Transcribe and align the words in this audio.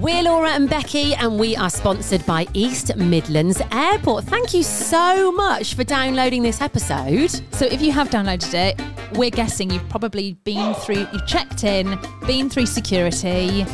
We're 0.00 0.22
Laura 0.22 0.50
and 0.50 0.70
Becky, 0.70 1.16
and 1.16 1.40
we 1.40 1.56
are 1.56 1.68
sponsored 1.68 2.24
by 2.24 2.46
East 2.52 2.94
Midlands 2.94 3.60
Airport. 3.72 4.26
Thank 4.26 4.54
you 4.54 4.62
so 4.62 5.32
much 5.32 5.74
for 5.74 5.82
downloading 5.82 6.44
this 6.44 6.60
episode. 6.60 7.30
So, 7.52 7.66
if 7.66 7.82
you 7.82 7.90
have 7.90 8.08
downloaded 8.08 8.54
it, 8.54 8.80
we're 9.18 9.30
guessing 9.30 9.70
you've 9.70 9.88
probably 9.88 10.34
been 10.44 10.72
through, 10.74 11.08
you've 11.12 11.26
checked 11.26 11.64
in, 11.64 11.98
been 12.28 12.48
through 12.48 12.66
security. 12.66 13.66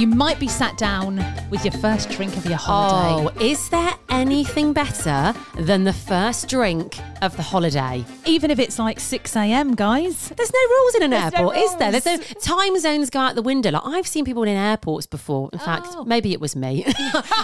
You 0.00 0.06
might 0.06 0.40
be 0.40 0.48
sat 0.48 0.78
down 0.78 1.22
with 1.50 1.62
your 1.62 1.72
first 1.72 2.08
drink 2.08 2.34
of 2.38 2.46
your 2.46 2.56
holiday. 2.56 3.28
Oh, 3.38 3.44
is 3.44 3.68
there 3.68 3.92
anything 4.08 4.72
better 4.72 5.34
than 5.58 5.84
the 5.84 5.92
first 5.92 6.48
drink 6.48 6.96
of 7.20 7.36
the 7.36 7.42
holiday? 7.42 8.06
Even 8.24 8.50
if 8.50 8.58
it's 8.58 8.78
like 8.78 8.98
6 8.98 9.36
a.m., 9.36 9.74
guys. 9.74 10.30
There's 10.30 10.50
no 10.54 10.58
rules 10.70 10.94
in 10.94 11.02
an 11.02 11.10
There's 11.10 11.32
no 11.34 11.50
airport, 11.50 11.56
is 11.58 11.76
there? 11.76 11.92
There's 11.92 12.06
no 12.06 12.16
time 12.40 12.78
zones 12.78 13.10
go 13.10 13.18
out 13.18 13.34
the 13.34 13.42
window. 13.42 13.72
Like 13.72 13.82
I've 13.84 14.06
seen 14.06 14.24
people 14.24 14.44
in 14.44 14.56
airports 14.56 15.04
before. 15.04 15.50
In 15.52 15.58
fact, 15.58 15.88
Oh. 15.90 16.04
maybe 16.06 16.32
it 16.32 16.40
was 16.40 16.56
me. 16.56 16.86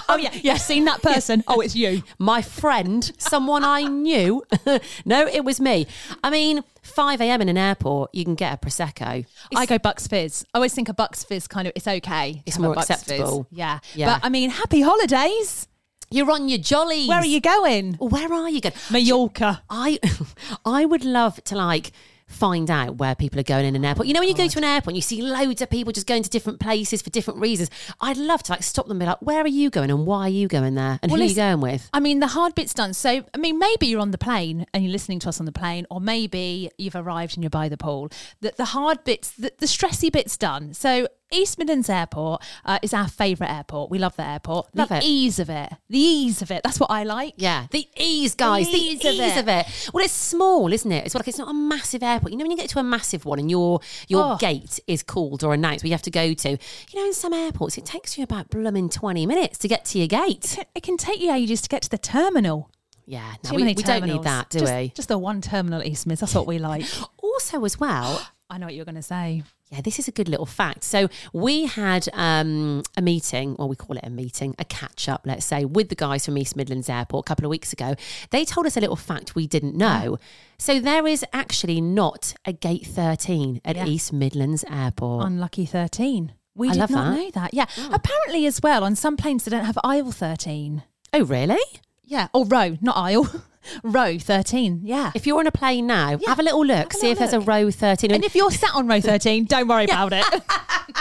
Oh, 0.09 0.17
yeah. 0.17 0.33
You've 0.43 0.61
seen 0.63 0.87
that 0.87 1.03
person. 1.03 1.45
Oh, 1.47 1.61
it's 1.61 1.77
you. 1.77 2.05
My 2.19 2.41
friend, 2.41 3.13
someone 3.19 3.65
I 3.65 3.83
knew. 3.83 4.45
no, 5.05 5.27
it 5.27 5.45
was 5.45 5.61
me. 5.61 5.87
I 6.25 6.31
mean, 6.31 6.63
5 6.87 7.21
a.m. 7.21 7.43
in 7.43 7.49
an 7.49 7.59
airport, 7.59 8.15
you 8.15 8.25
can 8.25 8.35
get 8.35 8.55
a 8.55 8.57
prosecco. 8.57 9.27
I 9.55 9.67
go 9.67 9.79
Bucks 9.79 10.07
Fizz. 10.07 10.45
I 10.55 10.59
always 10.59 10.75
think 10.75 10.89
a 10.89 10.95
Bucks 10.95 11.25
Fizz 11.25 11.49
kind 11.49 11.67
of, 11.67 11.73
it's 11.77 11.87
okay. 11.87 12.43
It's 12.47 12.59
more 12.59 12.75
Bucks 12.75 12.89
Fizz. 12.89 13.03
acceptable. 13.03 13.47
Yeah. 13.51 13.81
Yeah. 13.95 14.15
But 14.15 14.25
I 14.25 14.29
mean, 14.29 14.51
happy 14.51 14.81
holidays. 14.81 15.69
You're 16.11 16.31
on 16.31 16.49
your 16.49 16.59
jollies. 16.59 17.09
Where 17.09 17.19
are 17.19 17.25
you 17.27 17.41
going? 17.41 17.95
Where 17.95 18.33
are 18.33 18.49
you 18.49 18.61
going? 18.61 18.75
Mallorca. 18.91 19.63
I 19.69 19.99
I 20.65 20.85
would 20.85 21.05
love 21.05 21.43
to 21.45 21.57
like 21.57 21.91
find 22.27 22.71
out 22.71 22.97
where 22.97 23.15
people 23.15 23.39
are 23.39 23.45
going 23.45 23.65
in 23.65 23.77
an 23.77 23.85
oh 23.85 23.89
airport. 23.89 24.09
You 24.09 24.15
know, 24.15 24.21
when 24.21 24.29
you 24.29 24.35
go 24.35 24.49
to 24.49 24.59
an 24.59 24.65
airport 24.65 24.89
and 24.89 24.97
you 24.97 25.03
see 25.03 25.23
loads 25.23 25.63
of 25.63 25.71
people 25.71 25.93
just 25.93 26.07
going 26.07 26.23
to 26.23 26.31
different 26.31 26.61
places 26.61 27.03
for 27.03 27.11
different 27.11 27.41
reasons. 27.41 27.71
I'd 28.01 28.17
love 28.17 28.43
to 28.45 28.53
like 28.53 28.63
stop 28.63 28.87
them 28.87 28.93
and 28.93 29.01
be 29.01 29.07
like, 29.07 29.23
where 29.23 29.43
are 29.43 29.49
you 29.49 29.71
going 29.71 29.91
and 29.91 30.07
why 30.07 30.27
are 30.27 30.29
you 30.29 30.49
going 30.49 30.75
there? 30.75 30.99
And 31.03 31.13
Well, 31.13 31.21
who 31.21 31.27
are 31.27 31.29
you 31.29 31.35
going 31.35 31.61
with? 31.61 31.89
I 31.93 32.01
mean, 32.01 32.21
the 32.21 32.29
hard 32.29 32.55
bit's 32.55 32.75
done. 32.75 32.95
So, 32.95 33.25
I 33.33 33.39
mean, 33.39 33.59
maybe 33.59 33.87
you're 33.87 34.01
on 34.01 34.11
the 34.11 34.19
plane 34.19 34.67
and 34.75 34.83
you're 34.83 34.93
listening 34.93 35.21
to 35.21 35.29
us 35.29 35.41
on 35.41 35.47
the 35.47 35.53
plane, 35.53 35.87
or 35.91 36.01
maybe 36.01 36.71
you've 36.79 36.97
arrived 36.97 37.37
and 37.37 37.45
you're 37.45 37.51
by 37.51 37.69
the 37.69 37.77
pool. 37.77 38.11
The, 38.41 38.53
the 38.57 38.67
hard 38.67 39.05
bits, 39.05 39.31
the, 39.31 39.53
the 39.59 39.67
stressy 39.67 40.11
bit's 40.11 40.37
done. 40.37 40.75
So, 40.75 41.09
East 41.33 41.59
Midlands 41.59 41.89
Airport 41.91 42.43
uh, 42.65 42.79
is 42.83 42.95
our 42.95 43.09
favourite 43.09 43.51
airport. 43.53 43.91
We 43.91 43.99
love 43.99 44.15
the 44.17 44.25
airport. 44.27 44.69
Love 44.75 44.89
the 44.91 44.99
it. 44.99 45.05
ease 45.05 45.39
of 45.39 45.51
it. 45.51 45.73
The 45.89 45.99
ease 45.99 46.41
of 46.41 46.51
it. 46.51 46.63
That's 46.63 46.79
what 46.79 46.91
I 46.91 47.03
like. 47.03 47.35
Yeah, 47.37 47.67
the 47.71 47.87
ease, 47.97 48.35
guys. 48.35 48.67
The 48.67 48.77
ease 48.77 49.05
ease, 49.05 49.33
of 49.37 49.39
of, 49.43 49.49
it. 49.49 49.67
it. 49.67 49.91
Well, 49.93 50.05
it's 50.05 50.13
small, 50.15 50.73
isn't 50.73 50.91
it? 50.91 51.05
It's 51.07 51.15
like 51.15 51.27
it's 51.27 51.39
not 51.39 51.51
a 51.51 51.55
massive 51.55 52.03
airport. 52.03 52.33
You 52.33 52.39
know, 52.39 52.45
when 52.45 52.53
you 52.53 52.57
get 52.57 52.71
to 52.71 52.79
a 52.79 52.83
massive 52.85 53.25
one 53.25 53.39
and 53.39 53.51
your 53.51 53.81
your 54.09 54.35
Oh. 54.35 54.37
gate 54.39 54.79
is 54.87 55.03
called 55.03 55.43
or 55.43 55.53
announced, 55.53 55.83
where 55.83 55.89
you 55.89 55.95
have 55.95 56.03
to 56.03 56.11
go 56.11 56.33
to. 56.33 56.51
You 56.51 57.01
know, 57.01 57.07
in 57.07 57.13
some 57.13 57.33
airports, 57.33 57.77
it 57.77 57.85
takes 57.85 58.17
you 58.17 58.25
about 58.25 58.49
blooming 58.51 58.89
twenty 58.89 59.27
minutes 59.27 59.59
to 59.59 59.69
get 59.69 59.85
to 59.87 59.99
your 59.99 60.09
gate. 60.09 60.59
It 60.75 60.83
can 60.83 60.97
take 60.97 61.21
you 61.21 61.33
ages 61.33 61.61
to 61.63 61.69
get 61.69 61.83
to 61.83 61.91
the 61.91 61.99
terminal. 61.99 62.71
Yeah, 63.09 63.35
no, 63.45 63.51
Too 63.51 63.57
we, 63.57 63.63
many 63.63 63.75
we 63.75 63.83
don't 63.85 64.05
need 64.05 64.25
that, 64.25 64.51
do 64.51 64.59
just, 64.59 64.75
we? 64.75 64.89
Just 64.95 65.09
the 65.09 65.17
one 65.17 65.41
terminal 65.41 65.79
at 65.81 65.87
East 65.87 66.07
Midlands. 66.09 66.21
That's 66.21 66.35
what 66.35 66.47
we 66.47 66.59
like. 66.59 66.85
Also, 67.23 67.65
as 67.65 67.79
well, 67.79 68.27
I 68.49 68.59
know 68.59 68.67
what 68.67 68.75
you're 68.77 68.85
going 68.85 68.95
to 68.95 69.03
say. 69.03 69.43
Yeah, 69.71 69.81
this 69.81 69.99
is 69.99 70.07
a 70.07 70.13
good 70.13 70.29
little 70.29 70.47
fact. 70.47 70.85
So 70.85 71.09
we 71.33 71.67
had 71.67 72.09
um, 72.13 72.83
a 72.97 73.03
meeting, 73.03 73.57
or 73.59 73.69
we 73.69 73.75
call 73.75 73.97
it 73.97 74.05
a 74.07 74.11
meeting, 74.11 74.55
a 74.61 74.65
catch 74.65 75.09
up, 75.09 75.23
let's 75.25 75.45
say, 75.45 75.65
with 75.65 75.89
the 75.89 75.97
guys 75.97 76.25
from 76.25 76.39
East 76.39 76.55
Midlands 76.55 76.89
Airport 76.89 77.27
a 77.27 77.29
couple 77.29 77.45
of 77.45 77.51
weeks 77.51 77.73
ago. 77.73 77.97
They 78.31 78.45
told 78.45 78.67
us 78.67 78.77
a 78.77 78.81
little 78.81 78.95
fact 78.95 79.35
we 79.35 79.49
didn't 79.49 79.75
know. 79.77 80.19
So 80.59 80.79
there 80.79 81.07
is 81.09 81.25
actually 81.33 81.81
not 81.81 82.35
a 82.45 82.53
gate 82.53 82.87
13 82.87 83.61
at 83.65 83.75
Yeah. 83.75 83.87
East 83.87 84.13
Midlands 84.13 84.65
Airport. 84.71 85.27
Unlucky 85.27 85.67
13. 85.67 86.33
We 86.55 86.69
I 86.69 86.73
did 86.73 86.79
not 86.79 86.89
that. 86.91 87.11
know 87.17 87.31
that. 87.33 87.53
Yeah. 87.55 87.67
Apparently, 87.91 88.47
as 88.47 88.61
well, 88.63 88.85
on 88.85 88.95
some 88.95 89.17
planes, 89.17 89.45
they 89.45 89.51
don't 89.51 89.65
have 89.65 89.79
aisle 89.83 90.13
13. 90.13 90.85
oh, 91.13 91.25
really? 91.25 91.59
Yeah. 92.07 92.29
Or 92.33 92.47
row, 92.47 92.77
not 92.81 92.97
aisle. 92.97 93.29
row 93.83 94.19
13. 94.19 94.81
Yeah. 94.85 95.13
If 95.15 95.27
you're 95.27 95.39
on 95.39 95.47
a 95.47 95.53
plane 95.53 95.87
now, 95.87 96.19
have 96.27 96.39
a 96.39 96.43
little 96.43 96.65
look, 96.65 96.95
a 96.95 96.97
see 96.97 97.11
if 97.11 97.19
little 97.19 97.41
there's 97.41 97.45
a 97.45 97.47
row 97.47 97.71
13. 97.71 98.13
and 98.13 98.25
if 98.25 98.35
you're 98.35 98.51
sat 98.51 98.75
on 98.75 98.87
row 98.87 99.01
13, 99.01 99.45
don't 99.45 99.69
worry 99.69 99.85
about 99.85 100.13
it. 100.13 100.25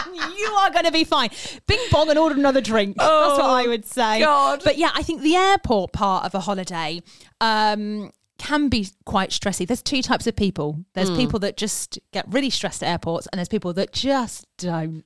you 0.36 0.46
are 0.58 0.70
going 0.70 0.84
to 0.84 0.92
be 0.92 1.04
fine. 1.04 1.30
Bing 1.66 1.78
bong 1.90 2.10
and 2.10 2.18
order 2.18 2.34
another 2.34 2.60
drink. 2.60 2.96
That's 2.96 3.38
what 3.38 3.50
I 3.50 3.66
would 3.66 3.84
say. 3.86 4.20
God. 4.20 4.62
But 4.64 4.78
yeah, 4.78 4.90
I 4.94 5.02
think 5.02 5.22
the 5.22 5.36
airport 5.36 5.92
part 5.92 6.24
of 6.24 6.34
a 6.34 6.40
holiday 6.40 7.02
um, 7.40 8.10
can 8.38 8.68
be 8.68 8.88
quite 9.04 9.30
stressy. 9.30 9.66
There's 9.66 9.82
two 9.82 10.02
types 10.02 10.26
of 10.26 10.36
people. 10.36 10.84
There's 10.94 11.08
hmm. 11.08 11.16
people 11.16 11.38
that 11.40 11.56
just 11.56 11.98
get 12.12 12.26
really 12.28 12.50
stressed 12.50 12.82
at 12.82 12.90
airports, 12.90 13.26
and 13.28 13.38
there's 13.38 13.48
people 13.48 13.72
that 13.74 13.92
just 13.92 14.46
don't. 14.58 15.04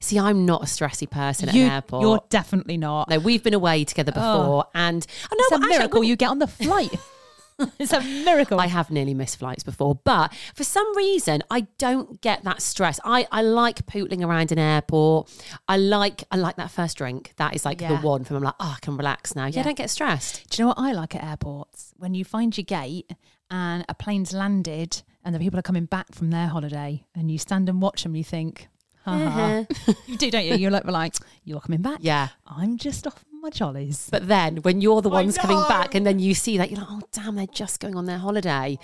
see, 0.00 0.18
I'm 0.18 0.46
not 0.46 0.62
a 0.62 0.66
stressy 0.66 1.10
person 1.10 1.48
You, 1.54 1.62
at 1.62 1.66
an 1.66 1.72
airport. 1.72 2.02
You're 2.02 2.20
definitely 2.30 2.76
not. 2.76 3.08
no, 3.08 3.18
we've 3.18 3.42
been 3.42 3.54
away 3.54 3.84
together 3.84 4.12
before, 4.12 4.66
and 4.74 5.06
oh, 5.30 5.36
no, 5.36 5.56
it's 5.56 5.64
a 5.64 5.68
miracle 5.68 6.04
you 6.04 6.16
get 6.16 6.30
on 6.30 6.38
the 6.38 6.46
flight. 6.46 6.94
it's 7.78 7.92
a 7.92 8.00
miracle. 8.00 8.60
I 8.60 8.66
have 8.68 8.90
nearly 8.90 9.14
missed 9.14 9.38
flights 9.38 9.62
before, 9.62 9.96
but 10.04 10.32
for 10.54 10.64
some 10.64 10.96
reason 10.96 11.42
I 11.50 11.62
don't 11.78 12.20
get 12.20 12.44
that 12.44 12.62
stress. 12.62 13.00
I, 13.04 13.26
I 13.32 13.42
like 13.42 13.84
pootling 13.86 14.24
around 14.24 14.52
an 14.52 14.58
airport. 14.58 15.30
I 15.66 15.76
like 15.76 16.24
I 16.30 16.36
like 16.36 16.56
that 16.56 16.70
first 16.70 16.96
drink. 16.98 17.32
That 17.36 17.54
is 17.54 17.64
like 17.64 17.80
Yeah. 17.80 17.88
the 18.00 18.06
one 18.06 18.24
from 18.24 18.36
I'm 18.36 18.42
like, 18.44 18.54
oh, 18.60 18.74
I 18.76 18.80
can 18.80 18.96
relax 18.96 19.34
now. 19.34 19.46
Yeah, 19.46 19.54
Yeah. 19.56 19.60
I 19.60 19.64
don't 19.64 19.76
get 19.78 19.90
stressed. 19.90 20.48
Do 20.50 20.62
you 20.62 20.64
know 20.64 20.68
what 20.76 20.78
I 20.78 20.92
like 20.92 21.14
at 21.14 21.24
airports? 21.24 21.92
When 21.96 22.14
you 22.14 22.24
find 22.24 22.56
your 22.56 22.64
gate 22.64 23.10
and 23.50 23.84
a 23.88 23.94
plane's 23.94 24.32
landed 24.32 25.02
and 25.24 25.34
the 25.34 25.38
people 25.38 25.58
are 25.58 25.62
coming 25.62 25.86
back 25.86 26.14
from 26.14 26.30
their 26.30 26.46
holiday 26.48 27.04
and 27.14 27.30
you 27.30 27.38
stand 27.38 27.68
and 27.68 27.82
watch 27.82 28.02
them, 28.04 28.14
you 28.14 28.24
think, 28.24 28.68
ha 29.04 29.18
ha. 29.18 29.64
Uh-huh. 29.70 29.92
you 30.06 30.16
do, 30.16 30.30
don't 30.30 30.44
you? 30.46 30.54
You're 30.54 30.70
like, 30.70 30.84
like, 30.84 31.14
you're 31.44 31.60
coming 31.60 31.82
back. 31.82 31.98
Yeah. 32.02 32.28
I'm 32.46 32.76
just 32.76 33.06
off 33.06 33.24
my 33.40 33.50
jollies. 33.50 34.08
But 34.10 34.28
then 34.28 34.58
when 34.58 34.80
you're 34.80 35.02
the 35.02 35.08
ones 35.08 35.36
coming 35.38 35.62
back 35.68 35.94
and 35.94 36.06
then 36.06 36.18
you 36.18 36.34
see 36.34 36.58
that, 36.58 36.70
you're 36.70 36.80
like, 36.80 36.88
oh 36.90 37.00
damn, 37.12 37.36
they're 37.36 37.46
just 37.46 37.80
going 37.80 37.96
on 37.96 38.04
their 38.06 38.18
holiday. 38.18 38.78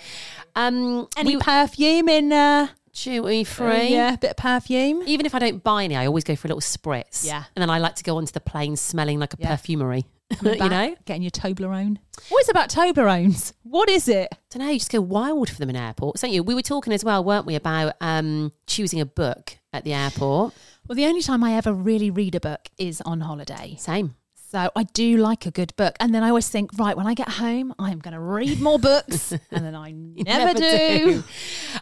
Um 0.55 1.07
Any 1.17 1.35
we- 1.37 1.41
perfume 1.41 2.09
in 2.09 2.31
uh, 2.33 2.67
duty 2.93 3.43
free. 3.43 3.89
Yeah, 3.89 4.13
a 4.13 4.17
bit 4.17 4.31
of 4.31 4.37
perfume. 4.37 5.03
Even 5.05 5.25
if 5.25 5.35
I 5.35 5.39
don't 5.39 5.63
buy 5.63 5.83
any, 5.83 5.95
I 5.95 6.05
always 6.07 6.23
go 6.23 6.35
for 6.35 6.47
a 6.47 6.49
little 6.49 6.61
spritz. 6.61 7.25
Yeah. 7.25 7.43
And 7.55 7.61
then 7.61 7.69
I 7.69 7.79
like 7.79 7.95
to 7.95 8.03
go 8.03 8.17
onto 8.17 8.31
the 8.31 8.39
plane 8.41 8.75
smelling 8.75 9.19
like 9.19 9.33
a 9.33 9.37
Yeah. 9.39 9.49
perfumery. 9.55 10.05
Coming 10.37 10.59
you 10.63 10.69
know? 10.69 10.95
getting 11.05 11.21
your 11.21 11.29
Toblerone. 11.31 11.97
What 12.29 12.41
is 12.41 12.49
about 12.49 12.69
Toblerones? 12.69 13.53
What 13.63 13.89
is 13.89 14.07
it? 14.07 14.29
don't 14.49 14.63
know, 14.63 14.71
you 14.71 14.79
just 14.79 14.91
go 14.91 15.01
wild 15.01 15.49
for 15.49 15.57
them 15.59 15.69
in 15.69 15.75
airports, 15.75 16.21
don't 16.21 16.31
you? 16.31 16.41
We 16.41 16.55
were 16.55 16.61
talking 16.63 16.93
as 16.93 17.03
well, 17.03 17.23
weren't 17.23 17.45
we, 17.45 17.55
about 17.55 17.93
um, 18.01 18.51
choosing 18.67 18.99
a 19.01 19.05
book 19.05 19.57
at 19.73 19.83
the 19.83 19.93
airport. 19.93 20.53
Well, 20.87 20.95
the 20.95 21.05
only 21.05 21.21
time 21.21 21.43
I 21.43 21.53
ever 21.53 21.73
really 21.73 22.09
read 22.09 22.33
a 22.35 22.39
book 22.39 22.69
is 22.77 23.01
on 23.01 23.21
holiday. 23.21 23.75
Same. 23.77 24.15
So 24.55 24.71
I 24.73 24.83
do 24.83 25.17
like 25.17 25.45
a 25.45 25.51
good 25.51 25.75
book. 25.75 25.97
And 25.99 26.15
then 26.15 26.23
I 26.23 26.29
always 26.29 26.47
think, 26.47 26.71
right, 26.79 26.95
when 26.95 27.07
I 27.07 27.13
get 27.13 27.27
home, 27.27 27.73
I'm 27.77 27.99
going 27.99 28.13
to 28.13 28.21
read 28.21 28.61
more 28.61 28.79
books. 28.79 29.31
and 29.51 29.65
then 29.65 29.75
I 29.75 29.91
never, 29.91 30.57
do. 30.57 31.25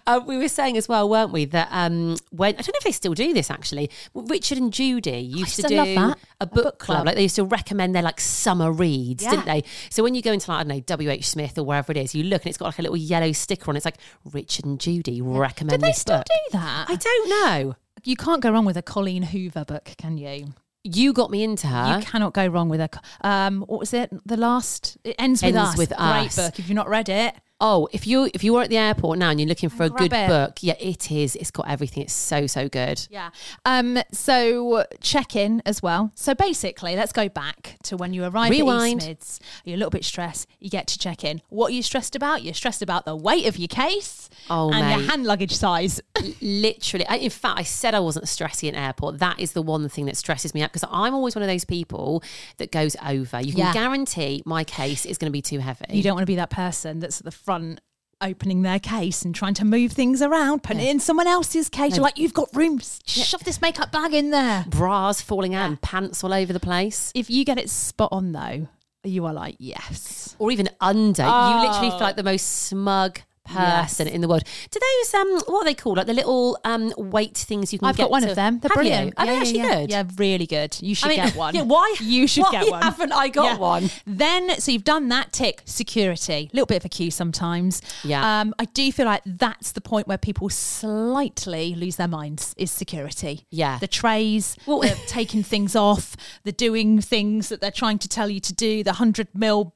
Uh, 0.07 0.21
we 0.25 0.37
were 0.37 0.47
saying 0.47 0.75
as 0.77 0.89
well, 0.89 1.07
weren't 1.07 1.31
we, 1.31 1.45
that 1.45 1.67
um, 1.69 2.15
when 2.31 2.55
I 2.55 2.63
don't 2.63 2.69
know 2.69 2.77
if 2.79 2.83
they 2.83 2.91
still 2.91 3.13
do 3.13 3.31
this 3.31 3.51
actually. 3.51 3.91
Richard 4.15 4.57
and 4.57 4.73
Judy 4.73 5.19
used 5.19 5.37
used 5.39 5.55
to 5.57 5.67
do 5.67 5.75
that. 5.75 6.17
a 6.17 6.17
A 6.41 6.45
book, 6.47 6.63
book 6.63 6.79
club. 6.79 6.95
club. 6.97 7.05
Like 7.05 7.15
they 7.15 7.21
used 7.21 7.35
to 7.35 7.43
recommend 7.45 7.93
their 7.93 8.01
like 8.01 8.19
summer 8.19 8.71
reads, 8.71 9.23
Yeah. 9.23 9.29
didn't 9.29 9.45
they? 9.45 9.63
So 9.91 10.01
when 10.01 10.15
you 10.15 10.23
go 10.23 10.31
into 10.31 10.49
like 10.49 10.65
I 10.65 10.79
don't 10.79 10.99
know 10.99 11.15
WH 11.15 11.23
Smith 11.25 11.55
or 11.59 11.63
wherever 11.65 11.91
it 11.91 11.97
is, 11.99 12.15
you 12.15 12.23
look 12.23 12.41
and 12.41 12.49
it's 12.49 12.57
got 12.57 12.65
like 12.65 12.79
a 12.79 12.81
little 12.81 12.97
yellow 12.97 13.33
sticker 13.33 13.69
on. 13.69 13.75
it. 13.75 13.77
It's 13.77 13.85
like 13.85 13.99
Richard 14.31 14.65
and 14.65 14.79
Judy 14.79 15.21
recommend 15.21 15.79
Do 15.83 15.85
they 15.87 15.93
still 15.93 16.17
book. 16.17 16.25
do 16.25 16.57
that? 16.57 16.87
I 16.89 16.95
don't 16.95 17.29
know. 17.29 17.75
you 18.03 18.15
can't 18.15 18.41
go 18.41 18.51
wrong 18.51 18.65
with 18.65 18.77
a 18.77 18.81
Colleen 18.81 19.21
Hoover 19.21 19.63
book, 19.63 19.91
can 19.99 20.17
you? 20.17 20.55
You 20.83 21.13
got 21.13 21.31
me 21.31 21.43
into 21.43 21.67
her. 21.67 21.97
You 21.99 22.05
cannot 22.05 22.33
go 22.33 22.45
wrong 22.47 22.67
with 22.69 22.79
her. 22.81 22.89
Um, 23.21 23.61
what 23.61 23.79
was 23.79 23.93
it? 23.93 24.09
The 24.27 24.35
last. 24.37 24.97
It 25.03 25.15
ends 25.17 25.41
with 25.41 25.55
Ends 25.55 25.69
us. 25.71 25.77
with 25.77 25.89
Great 25.89 25.99
Us. 26.27 26.35
book. 26.35 26.59
If 26.59 26.67
you've 26.67 26.75
not 26.75 26.89
read 26.89 27.07
it, 27.07 27.33
Oh, 27.61 27.87
if 27.93 28.05
you 28.05 28.29
if 28.33 28.43
you 28.43 28.51
were 28.53 28.61
at 28.63 28.69
the 28.69 28.77
airport 28.77 29.17
now 29.19 29.29
and 29.29 29.39
you're 29.39 29.47
looking 29.47 29.69
for 29.69 29.83
a 29.83 29.89
Grab 29.89 30.09
good 30.09 30.13
it. 30.17 30.27
book, 30.27 30.57
yeah, 30.61 30.73
it 30.79 31.11
is. 31.11 31.35
It's 31.37 31.51
got 31.51 31.69
everything. 31.69 32.03
It's 32.03 32.11
so 32.13 32.45
so 32.47 32.67
good. 32.67 33.07
yeah. 33.09 33.29
Um. 33.65 33.99
So 34.11 34.85
check 35.01 35.35
in 35.35 35.61
as 35.65 35.81
well. 35.81 36.11
So 36.15 36.33
basically, 36.35 36.95
let's 36.95 37.13
go 37.13 37.29
back 37.29 37.77
to 37.83 37.95
when 37.95 38.13
you 38.13 38.25
arrive 38.25 38.51
Rewind. 38.51 39.01
at 39.03 39.07
East 39.07 39.07
Mids. 39.07 39.39
You're 39.63 39.75
a 39.75 39.77
little 39.77 39.91
bit 39.91 40.03
stressed. 40.03 40.47
You 40.59 40.69
get 40.69 40.87
to 40.87 40.99
check 40.99 41.23
in. 41.23 41.41
What 41.49 41.67
are 41.71 41.73
you 41.75 41.83
stressed 41.83 42.15
about? 42.15 42.43
You're 42.43 42.53
stressed 42.53 42.81
about 42.81 43.05
the 43.05 43.15
weight 43.15 43.45
of 43.47 43.57
your 43.57 43.67
case 43.69 44.29
Oh, 44.49 44.71
and 44.73 44.99
your 44.99 45.09
hand 45.09 45.25
luggage 45.25 45.55
size. 45.55 46.01
literally 46.41 47.05
in 47.21 47.29
fact 47.29 47.59
i 47.59 47.63
said 47.63 47.93
i 47.93 47.99
wasn't 47.99 48.25
stressy 48.25 48.67
in 48.67 48.75
airport 48.75 49.19
that 49.19 49.39
is 49.39 49.53
the 49.53 49.61
one 49.61 49.87
thing 49.89 50.05
that 50.05 50.15
stresses 50.17 50.53
me 50.53 50.61
out 50.61 50.71
because 50.71 50.87
i'm 50.91 51.13
always 51.13 51.35
one 51.35 51.41
of 51.43 51.47
those 51.49 51.65
people 51.65 52.23
that 52.57 52.71
goes 52.71 52.95
over 53.05 53.39
you 53.41 53.51
can 53.51 53.59
Yeah. 53.59 53.73
guarantee 53.73 54.41
my 54.45 54.63
case 54.63 55.05
is 55.05 55.17
going 55.17 55.27
to 55.29 55.31
be 55.33 55.41
too 55.41 55.59
heavy 55.59 55.85
You 55.89 56.03
don't 56.03 56.13
want 56.15 56.23
to 56.23 56.27
be 56.31 56.35
that 56.35 56.49
person 56.49 56.99
that's 56.99 57.19
at 57.19 57.25
the 57.25 57.31
front 57.43 57.81
opening 58.21 58.61
their 58.61 58.79
case 58.79 59.23
and 59.23 59.35
trying 59.35 59.53
to 59.55 59.65
move 59.65 59.91
things 59.91 60.21
around, 60.21 60.63
putting 60.63 60.81
it 60.81 60.89
in 60.89 60.99
someone 60.99 61.27
else's 61.27 61.67
case. 61.67 61.95
You're 61.95 62.03
like, 62.03 62.17
you've 62.17 62.33
got 62.33 62.47
room. 62.55 62.79
Shove 63.05 63.43
this 63.43 63.59
makeup 63.61 63.91
bag 63.91 64.13
in 64.13 64.29
there. 64.29 64.65
bras 64.69 65.21
falling 65.21 65.53
out 65.53 65.67
and 65.67 65.81
pants 65.81 66.23
all 66.23 66.33
over 66.33 66.53
the 66.53 66.59
place 66.59 67.11
If 67.15 67.29
you 67.29 67.43
get 67.43 67.57
it 67.57 67.69
spot 67.69 68.09
on 68.13 68.31
though, 68.31 68.67
you 69.03 69.25
are 69.25 69.33
like, 69.33 69.55
yes. 69.59 70.35
or 70.39 70.51
even 70.51 70.69
under 70.79 71.23
you 71.23 71.29
literally 71.29 71.89
feel 71.89 71.97
Oh. 71.99 72.03
like 72.03 72.15
the 72.15 72.23
most 72.23 72.43
smug 72.67 73.19
person 73.45 74.07
in 74.07 74.21
the 74.21 74.27
world 74.27 74.43
do 74.71 74.79
those 74.79 75.13
um 75.13 75.27
what 75.47 75.61
are 75.61 75.65
they 75.65 75.73
called 75.73 75.97
like 75.97 76.07
the 76.07 76.13
little 76.13 76.57
um 76.63 76.93
weight 76.97 77.35
things 77.37 77.73
you 77.73 77.79
can 77.79 77.89
I've 77.89 77.97
got 77.97 78.09
one 78.09 78.21
to- 78.23 78.29
of 78.29 78.35
them. 78.35 78.59
They're 78.59 78.69
Have 78.73 78.83
you? 78.85 78.89
brilliant. 78.91 79.13
are 79.17 79.25
they 79.25 79.33
Yeah, 79.33 79.39
actually 79.39 79.57
yeah, 79.57 79.63
yeah. 79.67 79.79
good 79.81 79.89
Yeah, 79.91 80.03
really 80.17 80.47
good. 80.47 80.77
You 80.81 80.95
should 80.95 81.07
I 81.07 81.09
mean, 81.09 81.23
get 81.25 81.35
one. 81.35 81.55
yeah, 81.55 81.61
why- 81.63 81.95
You 81.99 82.27
should 82.27 82.43
why 82.43 82.51
get 82.51 82.71
one. 82.71 82.81
haven't 82.81 83.11
I 83.11 83.27
got 83.29 83.59
one? 83.59 83.89
Then, 84.05 84.59
so 84.59 84.71
you've 84.71 84.83
done 84.83 85.09
that 85.09 85.33
tick, 85.33 85.61
security. 85.65 86.49
A 86.51 86.55
little 86.55 86.65
bit 86.65 86.77
of 86.77 86.85
a 86.85 86.89
queue 86.89 87.11
sometimes. 87.11 87.81
Yeah. 88.03 88.41
Um, 88.41 88.53
I 88.59 88.65
do 88.65 88.91
feel 88.91 89.05
like 89.05 89.21
that's 89.25 89.71
the 89.73 89.81
point 89.81 90.07
where 90.07 90.17
people 90.17 90.49
slightly 90.49 91.75
lose 91.75 91.95
their 91.97 92.07
minds 92.07 92.53
is 92.57 92.71
security. 92.71 93.45
Yeah. 93.49 93.77
The 93.79 93.87
trays, 93.87 94.55
Well- 94.65 94.81
the 94.81 94.95
taking 95.07 95.43
things 95.43 95.75
off, 95.75 96.15
the 96.43 96.51
doing 96.51 97.01
things 97.01 97.49
that 97.49 97.61
they're 97.61 97.71
trying 97.71 97.99
to 97.99 98.07
tell 98.07 98.29
you 98.29 98.39
to 98.39 98.53
do, 98.53 98.83
the 98.83 98.91
100 98.91 99.29
mil 99.33 99.73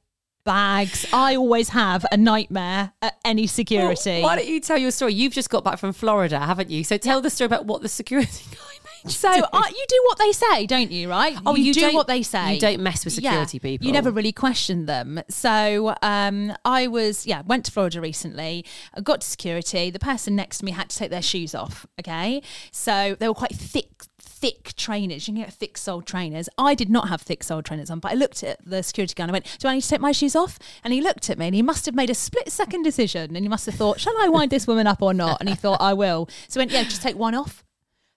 bags. 0.48 1.06
I 1.12 1.36
always 1.36 1.70
have 1.70 2.06
a 2.12 2.16
nightmare 2.18 2.94
at 3.02 3.18
any 3.26 3.48
security. 3.48 4.10
Well, 4.12 4.24
why 4.24 4.38
don't 4.38 4.48
you 4.48 4.62
tell 4.62 4.78
your 4.78 4.92
story? 4.92 5.14
You've 5.14 5.34
just 5.34 5.50
got 5.50 5.64
back 5.66 5.78
from 5.78 5.92
Florida, 5.92 6.40
haven't 6.40 6.70
you? 6.72 6.86
So 6.86 6.98
tell 6.98 7.20
the 7.22 7.30
story 7.30 7.48
about 7.48 7.66
what 7.66 7.82
the 7.82 7.90
security 7.90 8.46
guy 8.52 8.58
made. 9.04 9.12
So 9.12 9.32
do. 9.34 9.44
uh, 9.54 9.62
you 9.70 9.86
do 9.90 10.02
what 10.06 10.18
they 10.18 10.32
say, 10.32 10.66
don't 10.66 10.90
you? 10.90 11.10
Right? 11.10 11.38
Oh, 11.46 11.56
you 11.56 11.74
do 11.74 11.82
don't- 11.82 11.96
what 11.96 12.08
they 12.08 12.24
say. 12.24 12.54
you 12.56 12.60
don't 12.62 12.80
mess 12.82 13.04
with 13.04 13.14
security 13.14 13.60
people. 13.60 13.86
You 13.86 13.92
never 13.92 14.10
really 14.10 14.32
question 14.32 14.86
them. 14.86 15.22
So 15.30 15.94
um, 16.02 16.54
I 16.64 16.88
was, 16.88 17.28
yeah, 17.28 17.42
went 17.46 17.66
to 17.66 17.72
Florida 17.74 18.00
recently. 18.00 18.64
I 18.96 19.02
got 19.02 19.22
to 19.22 19.28
security. 19.28 19.90
The 19.92 20.00
person 20.00 20.36
next 20.38 20.60
to 20.60 20.66
me 20.66 20.72
had 20.72 20.90
to 20.90 20.98
take 20.98 21.12
their 21.12 21.22
shoes 21.22 21.54
off. 21.54 21.86
Okay, 22.00 22.42
so 22.72 23.18
they 23.20 23.28
were 23.28 23.34
quite 23.34 23.54
thick. 23.54 23.90
Thick 24.40 24.76
trainers, 24.76 25.28
you 25.28 25.34
can 25.34 25.44
get 25.44 25.54
thick 25.54 25.78
soled 25.78 26.06
trainers. 26.06 26.48
I 26.58 26.76
did 26.76 26.90
not 26.90 27.10
have 27.10 27.22
thick 27.22 27.44
soled 27.44 27.66
trainers 27.66 27.90
on, 27.90 28.00
but 28.00 28.12
I 28.12 28.16
looked 28.16 28.44
at 28.44 28.64
the 28.64 28.84
security 28.84 29.14
guy 29.16 29.24
and 29.24 29.32
I 29.32 29.34
went, 29.34 29.58
Do 29.60 29.68
I 29.68 29.76
need 29.76 29.82
to 29.82 29.90
take 29.90 30.02
my 30.02 30.12
shoes 30.12 30.36
off? 30.36 30.60
And 30.84 30.94
he 30.94 31.02
looked 31.02 31.30
at 31.30 31.38
me 31.38 31.48
and 31.48 31.56
he 31.56 31.62
must 31.62 31.86
have 31.88 31.96
made 31.96 32.10
a 32.10 32.16
split 32.16 32.52
second 32.52 32.84
decision 32.84 33.36
and 33.36 33.44
he 33.44 33.50
must 33.50 33.66
have 33.66 33.76
thought, 33.76 34.00
Shall 34.00 34.16
I 34.20 34.30
wind 34.30 34.52
this 34.52 34.68
woman 34.68 34.86
up 34.86 35.02
or 35.02 35.14
not? 35.14 35.40
And 35.40 35.50
he 35.50 35.56
thought, 35.56 35.82
I 35.82 35.94
will. 35.94 36.30
So 36.48 36.60
he 36.60 36.62
went, 36.62 36.72
Yeah, 36.72 36.84
just 36.84 37.02
take 37.02 37.18
one 37.18 37.34
off. 37.34 37.64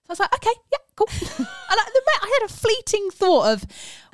So 0.05 0.09
I 0.09 0.13
was 0.13 0.19
like, 0.19 0.35
okay, 0.35 0.59
yeah, 0.71 0.77
cool. 0.95 1.07
and 1.39 1.47
I, 1.69 1.85
had 2.41 2.49
a 2.49 2.53
fleeting 2.53 3.09
thought 3.11 3.51
of 3.51 3.65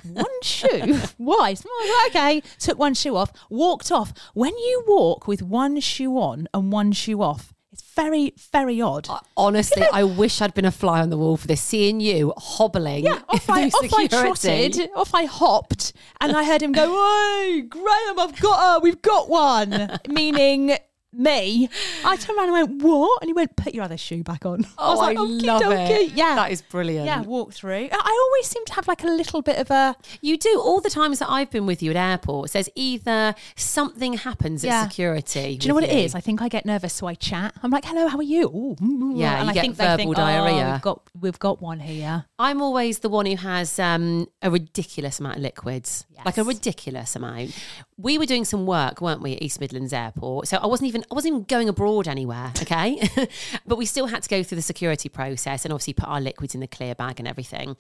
one 0.03 0.41
shoe. 0.41 0.99
Why? 1.17 1.53
So 1.53 1.69
like, 1.79 2.15
okay, 2.15 2.41
took 2.59 2.77
one 2.77 2.93
shoe 2.93 3.15
off, 3.15 3.31
walked 3.49 3.91
off. 3.91 4.13
When 4.33 4.55
you 4.57 4.83
walk 4.87 5.27
with 5.27 5.41
one 5.41 5.79
shoe 5.79 6.17
on 6.17 6.47
and 6.53 6.71
one 6.71 6.91
shoe 6.91 7.21
off, 7.21 7.53
it's 7.77 7.93
very, 7.93 8.33
very 8.51 8.81
odd. 8.81 9.07
Honestly, 9.35 9.85
I 9.93 10.03
wish 10.03 10.41
I'd 10.41 10.55
been 10.55 10.65
a 10.65 10.71
fly 10.71 10.99
on 10.99 11.11
the 11.11 11.17
wall 11.17 11.37
for 11.37 11.45
this. 11.45 11.61
Seeing 11.61 11.99
you 11.99 12.33
hobbling, 12.35 13.05
yeah, 13.05 13.21
off 13.29 13.47
I, 13.49 13.67
off 13.67 13.93
I 13.93 14.07
trotted, 14.07 14.89
off 14.95 15.13
I 15.13 15.25
hopped, 15.25 15.93
and 16.19 16.35
I 16.35 16.43
heard 16.43 16.63
him 16.63 16.71
go, 16.71 16.87
"Hey, 16.87 17.61
Graham, 17.61 18.19
I've 18.19 18.39
got 18.39 18.59
her. 18.59 18.79
We've 18.79 19.01
got 19.01 19.29
one." 19.29 19.99
Meaning 20.09 20.75
me. 21.17 21.69
I 22.05 22.15
turned 22.17 22.37
around 22.37 22.49
and 22.55 22.69
went, 22.69 22.83
"What?" 22.83 23.21
And 23.21 23.29
he 23.29 23.33
went, 23.33 23.55
"Put 23.55 23.73
your 23.73 23.83
other 23.83 23.97
shoe 23.97 24.23
back 24.23 24.45
on." 24.45 24.65
Oh, 24.77 24.91
was 24.91 24.99
I, 24.99 25.05
like, 25.07 25.17
"Okie 25.17 25.45
love 25.45 25.61
dokie." 25.61 25.89
it. 25.89 26.11
Yeah, 26.13 26.35
that 26.35 26.51
is 26.51 26.61
brilliant. 26.61 27.05
Yeah, 27.05 27.21
walk 27.21 27.53
through. 27.53 27.89
I 27.91 28.01
I 28.07 28.23
always 28.27 28.47
seem 28.47 28.65
to 28.65 28.73
have 28.73 28.87
like 28.87 29.03
a 29.03 29.07
little 29.07 29.41
bit 29.41 29.57
of 29.57 29.69
a 29.71 29.95
You 30.21 30.37
do 30.37 30.59
all 30.63 30.81
the 30.81 30.89
times 30.89 31.19
that 31.19 31.29
I've 31.29 31.49
been 31.51 31.65
with 31.65 31.81
you 31.83 31.91
at 31.91 31.97
airports. 31.97 32.53
There's 32.53 32.69
either 32.75 33.35
something 33.55 34.13
happens 34.13 34.63
Yeah. 34.63 34.81
at 34.81 34.89
security. 34.91 35.57
Do 35.57 35.65
you 35.65 35.69
know 35.69 35.75
what 35.75 35.83
it 35.83 35.91
is? 35.91 36.15
I 36.15 36.19
think 36.21 36.41
I 36.41 36.47
get 36.47 36.65
nervous, 36.65 36.93
so 36.93 37.07
I 37.07 37.15
chat. 37.15 37.53
I'm 37.63 37.71
like, 37.71 37.85
"Hello, 37.85 38.07
how 38.07 38.17
are 38.17 38.23
you?" 38.23 38.45
Ooh, 38.47 38.75
mm, 38.79 38.99
mm, 38.99 39.19
Yeah, 39.19 39.37
and 39.37 39.45
you 39.45 39.51
I 39.51 39.53
get 39.53 39.61
think 39.61 39.77
they 39.77 39.85
verbal 39.85 39.97
think, 39.97 40.15
diarrhea. 40.15 40.65
Oh, 40.67 40.71
we've 40.73 40.81
got 40.81 41.01
we've 41.19 41.39
got 41.39 41.61
one 41.61 41.79
here. 41.79 42.25
I'm 42.39 42.61
always 42.61 42.99
the 42.99 43.09
one 43.09 43.25
who 43.25 43.35
has 43.37 43.79
um, 43.79 44.27
a 44.41 44.49
ridiculous 44.51 45.19
amount 45.19 45.37
of 45.37 45.41
liquids, 45.43 46.05
like 46.25 46.37
a 46.37 46.41
Yes. 46.41 46.47
ridiculous 46.47 47.15
amount. 47.15 47.51
We 47.97 48.17
were 48.19 48.25
doing 48.27 48.45
some 48.45 48.65
work, 48.67 49.01
weren't 49.01 49.21
we, 49.21 49.33
at 49.35 49.41
East 49.41 49.59
Midlands 49.59 49.91
Airport? 49.91 50.47
So 50.47 50.57
I 50.57 50.67
wasn't 50.67 50.87
even 50.89 51.03
I 51.11 51.15
wasn't 51.15 51.33
even 51.33 51.43
going 51.43 51.69
abroad 51.69 52.07
anywhere, 52.07 52.51
okay? 52.61 53.07
but 53.67 53.77
we 53.77 53.85
still 53.85 54.07
had 54.07 54.23
to 54.23 54.29
go 54.29 54.43
through 54.43 54.57
the 54.57 54.61
security 54.61 55.09
process 55.09 55.65
and 55.65 55.73
obviously 55.73 55.93
put 55.93 56.07
our 56.09 56.21
liquids 56.21 56.53
in 56.55 56.61
the 56.61 56.67
clear 56.67 56.95
bag 56.95 57.19
and 57.19 57.27
everything. 57.27 57.75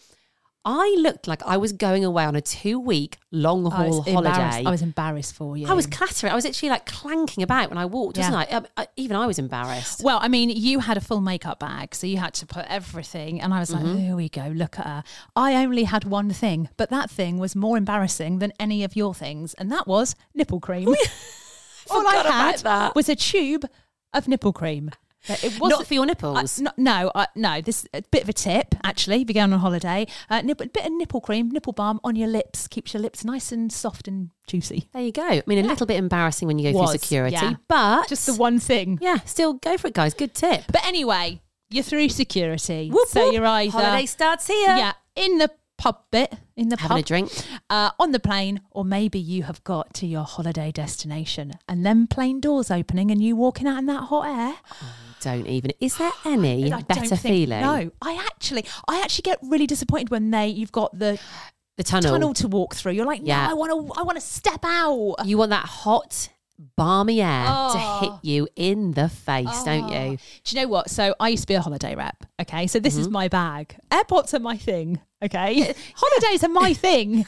I 0.69 0.97
looked 0.99 1.29
like 1.29 1.41
I 1.45 1.55
was 1.55 1.71
going 1.71 2.03
away 2.03 2.25
on 2.25 2.35
a 2.35 2.41
two 2.41 2.77
week 2.77 3.17
long 3.31 3.71
haul 3.71 4.01
holiday. 4.01 4.63
I 4.65 4.69
was 4.69 4.81
embarrassed 4.81 5.33
for 5.33 5.55
you. 5.55 5.65
I 5.65 5.71
was 5.73 5.87
clattering. 5.87 6.33
I 6.33 6.35
was 6.35 6.45
actually 6.45 6.67
like 6.69 6.85
clanking 6.85 7.41
about 7.41 7.69
when 7.69 7.77
I 7.77 7.85
walked, 7.85 8.17
wasn't 8.17 8.35
I? 8.35 8.43
Um, 8.47 8.67
I? 8.75 8.87
Even 8.97 9.15
I 9.15 9.27
was 9.27 9.39
embarrassed. 9.39 10.03
Well, 10.03 10.19
I 10.21 10.27
mean, 10.27 10.49
you 10.49 10.79
had 10.79 10.97
a 10.97 11.01
full 11.01 11.21
makeup 11.21 11.59
bag, 11.59 11.95
so 11.95 12.05
you 12.05 12.17
had 12.17 12.33
to 12.33 12.45
put 12.45 12.65
everything. 12.67 13.39
And 13.39 13.53
I 13.53 13.59
was 13.61 13.71
like, 13.71 13.83
Mm-hmm. 13.85 13.97
here 13.97 14.15
we 14.17 14.27
go, 14.27 14.47
look 14.47 14.77
at 14.77 14.85
her. 14.85 15.03
I 15.37 15.55
only 15.63 15.83
had 15.85 16.03
one 16.03 16.31
thing, 16.31 16.67
but 16.75 16.89
that 16.89 17.09
thing 17.09 17.37
was 17.37 17.55
more 17.55 17.77
embarrassing 17.77 18.39
than 18.39 18.51
any 18.59 18.83
of 18.83 18.93
your 18.93 19.13
things, 19.13 19.53
and 19.53 19.71
that 19.71 19.87
was 19.87 20.15
nipple 20.35 20.59
cream. 20.59 20.93
All 21.91 22.07
I 22.07 22.15
had 22.23 22.59
that. 22.59 22.95
was 22.95 23.09
a 23.09 23.15
tube 23.15 23.65
of 24.13 24.27
nipple 24.27 24.53
cream. 24.53 24.91
But 25.27 25.43
It 25.43 25.59
wasn't 25.59 25.79
Not 25.81 25.87
for 25.87 25.93
your 25.93 26.05
nipples. 26.05 26.59
I- 26.59 26.63
no, 26.63 26.71
no, 26.77 27.11
I- 27.13 27.27
no. 27.35 27.59
This 27.59 27.85
a 27.93 28.01
bit 28.03 28.23
of 28.23 28.29
a 28.29 28.33
tip 28.33 28.75
actually. 28.83 29.21
If 29.23 29.27
you're 29.29 29.33
going 29.33 29.51
on 29.51 29.59
holiday, 29.59 30.07
uh, 30.29 30.41
nip, 30.41 30.61
a 30.61 30.67
bit 30.67 30.85
of 30.85 30.91
nipple 30.93 31.19
cream, 31.19 31.49
nipple 31.49 31.73
balm 31.73 31.99
on 32.03 32.15
your 32.15 32.29
lips 32.29 32.67
keeps 32.67 32.93
your 32.93 33.01
lips 33.01 33.25
nice 33.25 33.51
and 33.51 33.71
soft 33.71 34.07
and 34.07 34.29
juicy. 34.47 34.87
there 34.93 35.01
you 35.01 35.11
go. 35.11 35.27
I 35.27 35.43
mean, 35.45 35.63
a 35.65 35.67
little 35.67 35.85
bit 35.85 35.97
embarrassing 35.97 36.47
when 36.47 36.59
you 36.59 36.71
go 36.71 36.79
Was, 36.79 36.91
through 36.91 36.99
security, 36.99 37.35
yeah. 37.35 37.55
but 37.67 38.07
Just 38.07 38.25
the 38.25 38.35
one 38.35 38.59
thing. 38.59 38.99
Yeah, 39.01 39.17
still 39.25 39.53
go 39.55 39.75
for 39.77 39.87
it, 39.87 39.95
guys. 39.95 40.13
Good 40.13 40.33
tip. 40.33 40.63
But 40.71 40.85
anyway, 40.85 41.41
you're 41.69 41.83
through 41.83 42.07
security, 42.09 42.89
Whoop, 42.89 43.09
so 43.09 43.25
whoop. 43.25 43.33
you're 43.33 43.45
either 43.45 43.71
Holiday 43.71 44.05
starts 44.05 44.47
here. 44.47 44.67
yeah 44.77 44.93
in 45.17 45.39
the 45.39 45.49
pub 45.77 45.97
bit 46.11 46.33
in 46.57 46.69
the 46.69 46.77
Having 46.77 46.89
pub 46.89 46.99
a 46.99 47.07
drink. 47.07 47.31
uh, 47.69 47.91
on 47.99 48.11
the 48.11 48.19
plane, 48.19 48.59
or 48.71 48.83
maybe 48.83 49.19
you 49.19 49.43
have 49.43 49.63
got 49.63 49.93
to 49.95 50.05
your 50.07 50.23
holiday 50.23 50.71
destination 50.71 51.53
and 51.69 51.85
then 51.85 52.07
plane 52.07 52.39
doors 52.41 52.69
opening 52.71 53.11
and 53.11 53.21
you 53.23 53.35
walking 53.35 53.67
out 53.67 53.77
in 53.77 53.85
that 53.85 54.05
hot 54.05 54.27
air. 54.27 54.55
Don't 55.21 55.47
even. 55.47 55.71
Is 55.79 55.97
there 55.97 56.11
any 56.25 56.69
better 56.69 57.15
think- 57.15 57.21
feeling? 57.21 57.61
No, 57.61 57.91
I 58.01 58.15
actually, 58.15 58.65
I 58.87 58.99
actually 59.01 59.23
get 59.23 59.39
really 59.43 59.67
disappointed 59.67 60.09
when 60.09 60.31
they 60.31 60.47
you've 60.47 60.71
got 60.71 60.97
the 60.97 61.19
The 61.77 61.83
tunnel. 61.83 62.11
tunnel 62.11 62.33
to 62.35 62.47
walk 62.47 62.75
through. 62.75 62.93
You're 62.93 63.05
like, 63.05 63.21
Yeah. 63.23 63.45
no, 63.47 63.51
I 63.51 63.53
want 63.53 63.71
to, 63.93 63.99
I 63.99 64.03
want 64.03 64.17
to 64.17 64.25
step 64.25 64.63
out. 64.65 65.15
You 65.25 65.37
want 65.37 65.51
that 65.51 65.65
hot, 65.65 66.29
balmy 66.75 67.21
air 67.21 67.45
Oh. 67.47 67.73
to 67.73 68.05
hit 68.05 68.19
you 68.23 68.47
in 68.55 68.91
the 68.93 69.09
face, 69.09 69.63
don't 69.63 69.89
you? 69.89 70.17
Do 70.43 70.55
you 70.55 70.61
know 70.63 70.67
what? 70.67 70.89
So 70.89 71.13
I 71.19 71.29
used 71.29 71.43
to 71.43 71.47
be 71.47 71.53
a 71.55 71.61
holiday 71.61 71.93
rep. 71.95 72.25
Okay, 72.41 72.65
so 72.67 72.79
this 72.79 72.93
Mm-hmm. 72.93 73.01
is 73.01 73.09
my 73.09 73.27
bag. 73.27 73.75
Airports 73.91 74.33
are 74.33 74.39
my 74.39 74.57
thing. 74.57 74.99
Okay, 75.19 75.73
holidays 75.95 76.43
are 76.43 76.49
my 76.49 76.73
thing. 76.75 77.25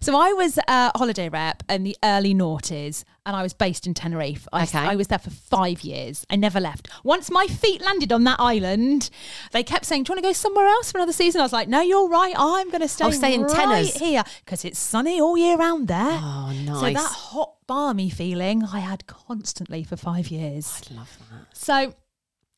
So 0.00 0.16
I 0.18 0.32
was 0.32 0.58
a 0.68 0.96
holiday 0.96 1.28
rep 1.28 1.62
in 1.68 1.82
the 1.82 1.94
early 2.02 2.34
noughties, 2.34 3.04
and 3.26 3.36
I 3.36 3.42
was 3.42 3.52
based 3.52 3.86
in 3.86 3.92
Tenerife. 3.92 4.48
I, 4.54 4.62
Okay. 4.62 4.78
I 4.78 4.96
was 4.96 5.08
there 5.08 5.18
for 5.18 5.28
five 5.28 5.82
years. 5.82 6.24
I 6.30 6.36
never 6.36 6.60
left. 6.60 6.88
Once 7.04 7.30
my 7.30 7.46
feet 7.46 7.82
landed 7.82 8.10
on 8.10 8.24
that 8.24 8.40
island, 8.40 9.10
they 9.52 9.62
kept 9.62 9.84
saying, 9.84 10.04
"Do 10.04 10.10
you 10.10 10.14
want 10.14 10.24
to 10.24 10.28
go 10.30 10.32
somewhere 10.32 10.66
else 10.66 10.90
for 10.90 10.96
another 10.96 11.12
season?" 11.12 11.42
I 11.42 11.44
was 11.44 11.52
like, 11.52 11.68
"No, 11.68 11.82
you're 11.82 12.08
right. 12.08 12.34
I'm 12.38 12.70
going 12.70 12.80
to 12.80 12.88
stay, 12.88 13.04
I'll 13.04 13.12
stay 13.12 13.34
in 13.34 13.42
right 13.42 13.54
Teners." 13.54 13.96
here 13.98 14.24
because 14.44 14.64
it's 14.64 14.78
sunny 14.78 15.20
all 15.20 15.36
year 15.36 15.58
round 15.58 15.88
there." 15.88 16.18
Oh, 16.22 16.52
nice. 16.64 16.80
So 16.80 16.90
that 16.92 17.12
hot, 17.12 17.52
balmy 17.66 18.08
feeling 18.08 18.64
I 18.64 18.78
had 18.78 19.06
constantly 19.06 19.84
for 19.84 19.96
five 19.96 20.28
years. 20.28 20.80
I'd 20.90 20.96
love 20.96 21.18
that. 21.30 21.54
So 21.54 21.92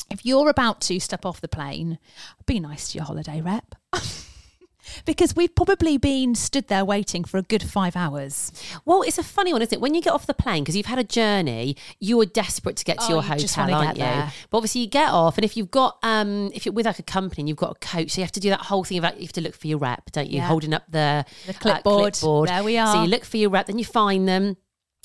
if 0.08 0.25
you're 0.25 0.49
about 0.49 0.80
to 0.82 1.00
step 1.00 1.26
off 1.26 1.40
the 1.40 1.49
plane, 1.49 1.99
be 2.47 2.61
nice 2.61 2.92
to 2.92 2.99
your 2.99 3.06
holiday 3.06 3.40
rep. 3.40 3.75
because 5.04 5.35
we've 5.37 5.54
probably 5.54 5.99
been 5.99 6.35
stood 6.35 6.68
there 6.68 6.85
waiting 6.85 7.25
for 7.25 7.38
a 7.38 7.42
good 7.42 7.62
five 7.62 7.97
hours. 7.97 8.52
Well, 8.85 9.02
it's 9.02 9.18
a 9.18 9.23
funny 9.23 9.52
one, 9.52 9.62
isn't 9.62 9.73
it? 9.75 9.80
When 9.80 9.95
you 9.95 10.00
get 10.02 10.12
off 10.12 10.26
the 10.26 10.35
plane, 10.35 10.62
because 10.64 10.76
you've 10.76 10.87
had 10.87 10.99
a 10.99 11.04
journey, 11.04 11.76
you 12.00 12.21
are 12.21 12.26
desperate 12.26 12.76
to 12.76 12.85
get 12.85 12.99
to 12.99 13.04
Oh, 13.07 13.09
your 13.09 13.23
you 13.23 13.28
hotel, 13.28 13.75
aren't 13.75 13.97
you? 13.97 14.04
there. 14.04 14.33
But 14.50 14.59
obviously, 14.59 14.83
you 14.83 14.87
get 14.88 15.11
off, 15.11 15.37
and 15.38 15.45
if 15.45 15.57
you've 15.57 15.71
got, 15.71 15.99
um, 16.02 16.50
if 16.54 16.64
you're 16.66 16.73
with 16.73 16.87
like 16.87 16.99
a 16.99 17.02
company 17.02 17.42
and 17.42 17.49
you've 17.49 17.59
got 17.59 17.73
a 17.73 17.78
coach, 17.87 18.11
so 18.12 18.21
you 18.21 18.25
have 18.25 18.33
to 18.33 18.40
do 18.40 18.50
that 18.50 18.61
whole 18.61 18.85
thing 18.85 18.99
about 18.99 19.16
you 19.16 19.23
have 19.26 19.33
to 19.33 19.40
look 19.40 19.54
for 19.54 19.66
your 19.66 19.78
rep, 19.78 20.11
don't 20.12 20.28
you? 20.28 20.38
Yeah. 20.38 20.47
Holding 20.47 20.73
up 20.75 20.85
the, 20.90 21.25
The 21.47 21.54
clipboard. 21.54 22.14
There 22.49 22.64
we 22.64 22.78
are. 22.78 22.92
So 22.95 23.02
you 23.02 23.09
look 23.09 23.25
for 23.25 23.37
your 23.37 23.50
rep, 23.50 23.66
then 23.66 23.78
you 23.78 23.85
find 23.85 24.28
them. 24.28 24.57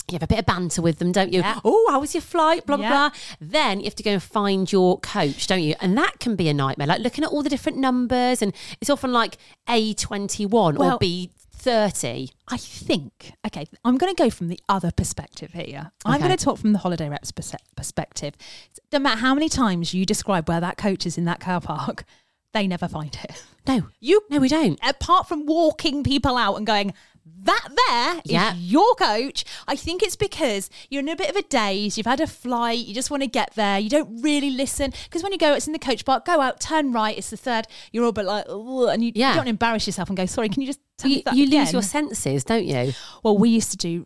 You 0.10 0.16
have 0.16 0.24
a 0.24 0.28
bit 0.28 0.40
of 0.40 0.46
banter 0.46 0.82
with 0.82 1.00
them, 1.00 1.12
don't 1.12 1.32
you? 1.32 1.40
Yeah. 1.40 1.60
Oh, 1.64 1.88
how 1.90 2.00
was 2.02 2.14
your 2.14 2.22
flight? 2.22 2.66
Blah, 2.66 2.78
blah, 2.78 2.86
Yeah. 2.86 2.90
blah. 2.92 3.10
Then 3.40 3.80
you 3.80 3.86
have 3.86 3.96
to 3.96 4.04
go 4.04 4.12
and 4.12 4.22
find 4.24 4.72
your 4.72 5.00
coach, 5.00 5.48
don't 5.48 5.62
you? 5.64 5.76
And 5.80 5.98
that 5.98 6.20
can 6.20 6.36
be 6.36 6.50
a 6.50 6.54
nightmare, 6.54 6.88
like 6.88 7.02
looking 7.02 7.24
at 7.24 7.30
all 7.32 7.42
the 7.42 7.50
different 7.50 7.78
numbers. 7.78 8.42
And 8.42 8.54
it's 8.82 8.90
often 8.90 9.14
like 9.14 9.38
A21 9.70 10.78
Well- 10.78 10.96
or 10.96 11.00
B30. 11.00 12.32
I 12.50 12.58
think, 12.58 13.32
okay, 13.48 13.66
I'm 13.86 13.98
going 13.98 14.14
to 14.14 14.22
go 14.24 14.30
from 14.30 14.50
the 14.50 14.60
other 14.68 14.92
perspective 14.92 15.54
here. 15.54 15.92
I'm 16.06 16.20
going 16.20 16.36
to 16.36 16.44
talk 16.44 16.58
from 16.58 16.74
the 16.74 16.80
holiday 16.80 17.08
rep's 17.10 17.32
perspective. 17.32 18.34
No 18.92 19.00
matter 19.00 19.20
how 19.22 19.34
many 19.34 19.50
times 19.50 19.94
you 19.94 20.06
describe 20.06 20.50
where 20.50 20.60
that 20.62 20.78
coach 20.78 21.06
is 21.06 21.18
in 21.18 21.26
that 21.26 21.40
car 21.40 21.62
park, 21.62 22.04
they 22.54 22.68
never 22.68 22.88
find 22.88 23.18
it. 23.24 23.44
No, 23.66 23.88
You 24.02 24.22
no, 24.30 24.40
we 24.40 24.50
don't. 24.50 24.78
apart 24.84 25.28
from 25.30 25.46
walking 25.46 26.04
people 26.04 26.36
out 26.36 26.56
and 26.58 26.68
going, 26.68 26.94
that 27.26 27.68
there 27.88 28.16
is 28.26 28.32
Yeah. 28.32 28.54
your 28.56 28.96
coach. 28.96 29.46
I 29.68 29.76
think 29.76 30.02
it's 30.04 30.16
because 30.16 30.70
you're 30.90 31.02
in 31.02 31.10
a 31.10 31.16
bit 31.16 31.30
of 31.30 31.36
a 31.36 31.42
daze. 31.42 31.98
You've 31.98 32.06
had 32.08 32.20
a 32.22 32.28
flight. 32.28 32.86
You 32.86 32.94
just 32.94 33.12
want 33.12 33.24
to 33.24 33.28
get 33.28 33.54
there. 33.56 33.80
You 33.80 33.90
don't 33.90 34.22
really 34.22 34.50
listen 34.50 34.94
because 35.06 35.24
when 35.24 35.32
you 35.32 35.38
go, 35.38 35.54
it's 35.54 35.68
in 35.68 35.74
the 35.74 35.80
coach 35.80 36.06
park. 36.06 36.26
Go 36.26 36.42
out, 36.42 36.60
turn 36.60 36.92
right. 36.92 37.18
It's 37.18 37.30
the 37.30 37.38
third. 37.38 37.68
You're 37.92 38.06
all 38.06 38.12
but 38.12 38.26
like, 38.26 38.46
and 38.48 39.04
you, 39.04 39.12
Yeah. 39.16 39.32
you 39.32 39.36
don't 39.38 39.48
embarrass 39.48 39.88
yourself 39.88 40.10
and 40.10 40.18
go, 40.18 40.26
sorry. 40.26 40.50
Can 40.50 40.62
you 40.62 40.68
just 40.68 40.80
tell 40.98 41.10
me 41.10 41.24
You, 41.34 41.46
you 41.46 41.60
lose 41.60 41.74
your 41.74 41.82
senses, 41.82 42.44
don't 42.44 42.66
you? 42.66 42.94
Well, 43.24 43.38
we 43.38 43.50
used 43.50 43.72
to 43.72 43.78
do. 43.78 44.06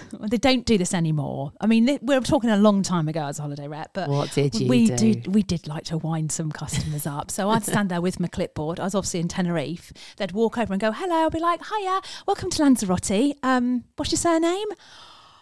They 0.28 0.36
don't 0.38 0.64
do 0.64 0.78
this 0.78 0.94
anymore. 0.94 1.52
I 1.60 1.66
mean, 1.66 1.86
th- 1.86 2.00
we 2.02 2.14
were 2.14 2.20
talking 2.22 2.50
a 2.50 2.56
long 2.56 2.82
time 2.82 3.08
ago 3.08 3.24
as 3.26 3.38
a 3.38 3.42
holiday 3.42 3.66
rep, 3.68 3.90
but 3.92 4.08
What 4.08 4.32
did 4.32 4.54
you 4.54 4.68
we 4.68 4.86
do? 4.86 4.96
Did, 4.96 5.34
we 5.34 5.42
did 5.42 5.66
like 5.66 5.84
to 5.84 5.98
wind 5.98 6.30
some 6.32 6.50
customers 6.52 7.06
up. 7.06 7.30
So 7.30 7.50
I'd 7.50 7.64
stand 7.64 7.88
there 7.90 8.00
with 8.00 8.20
my 8.20 8.28
clipboard. 8.28 8.78
I 8.80 8.84
was 8.84 8.94
obviously 8.94 9.20
in 9.20 9.28
Tenerife. 9.28 9.92
They'd 10.16 10.32
walk 10.32 10.58
over 10.58 10.72
and 10.72 10.80
go, 10.80 10.92
"Hello." 10.92 11.16
I'll 11.16 11.30
be 11.30 11.40
like, 11.40 11.60
"Hiya, 11.66 12.00
welcome 12.26 12.50
to 12.50 12.62
Lanzarote. 12.62 13.36
Um, 13.42 13.84
what's 13.96 14.12
your 14.12 14.18
surname?" 14.18 14.68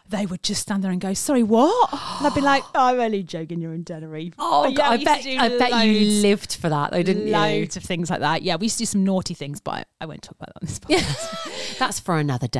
They 0.08 0.26
would 0.26 0.42
just 0.42 0.62
stand 0.62 0.82
there 0.82 0.90
and 0.90 1.00
go, 1.00 1.14
"Sorry, 1.14 1.42
what?" 1.44 1.92
And 1.92 2.26
I'd 2.26 2.34
be 2.34 2.40
like, 2.40 2.64
"I'm 2.74 2.98
only 2.98 3.22
joking. 3.22 3.60
You're 3.60 3.74
in 3.74 3.84
Tenerife." 3.84 4.34
Oh, 4.40 4.64
But 4.64 4.74
God, 4.74 4.86
I 4.86 4.96
we 4.96 5.04
used 5.04 5.22
to 5.22 5.36
bet 5.38 5.52
I 5.52 5.58
bet 5.58 5.86
you 5.86 6.22
lived 6.22 6.56
for 6.56 6.68
that, 6.68 6.90
though, 6.90 7.02
didn't 7.02 7.30
loads 7.30 7.76
of 7.76 7.84
things 7.84 8.10
like 8.10 8.20
that. 8.20 8.42
Yeah, 8.42 8.56
we 8.56 8.64
used 8.66 8.78
to 8.78 8.82
do 8.82 8.86
some 8.86 9.04
naughty 9.04 9.34
things, 9.34 9.60
but 9.60 9.70
I, 9.72 9.84
I 10.00 10.06
won't 10.06 10.22
talk 10.22 10.36
about 10.40 10.48
that 10.54 10.62
on 10.62 10.66
this 10.66 10.78
podcast. 10.80 11.78
That's 11.78 12.00
for 12.00 12.18
another 12.18 12.48
day. 12.48 12.59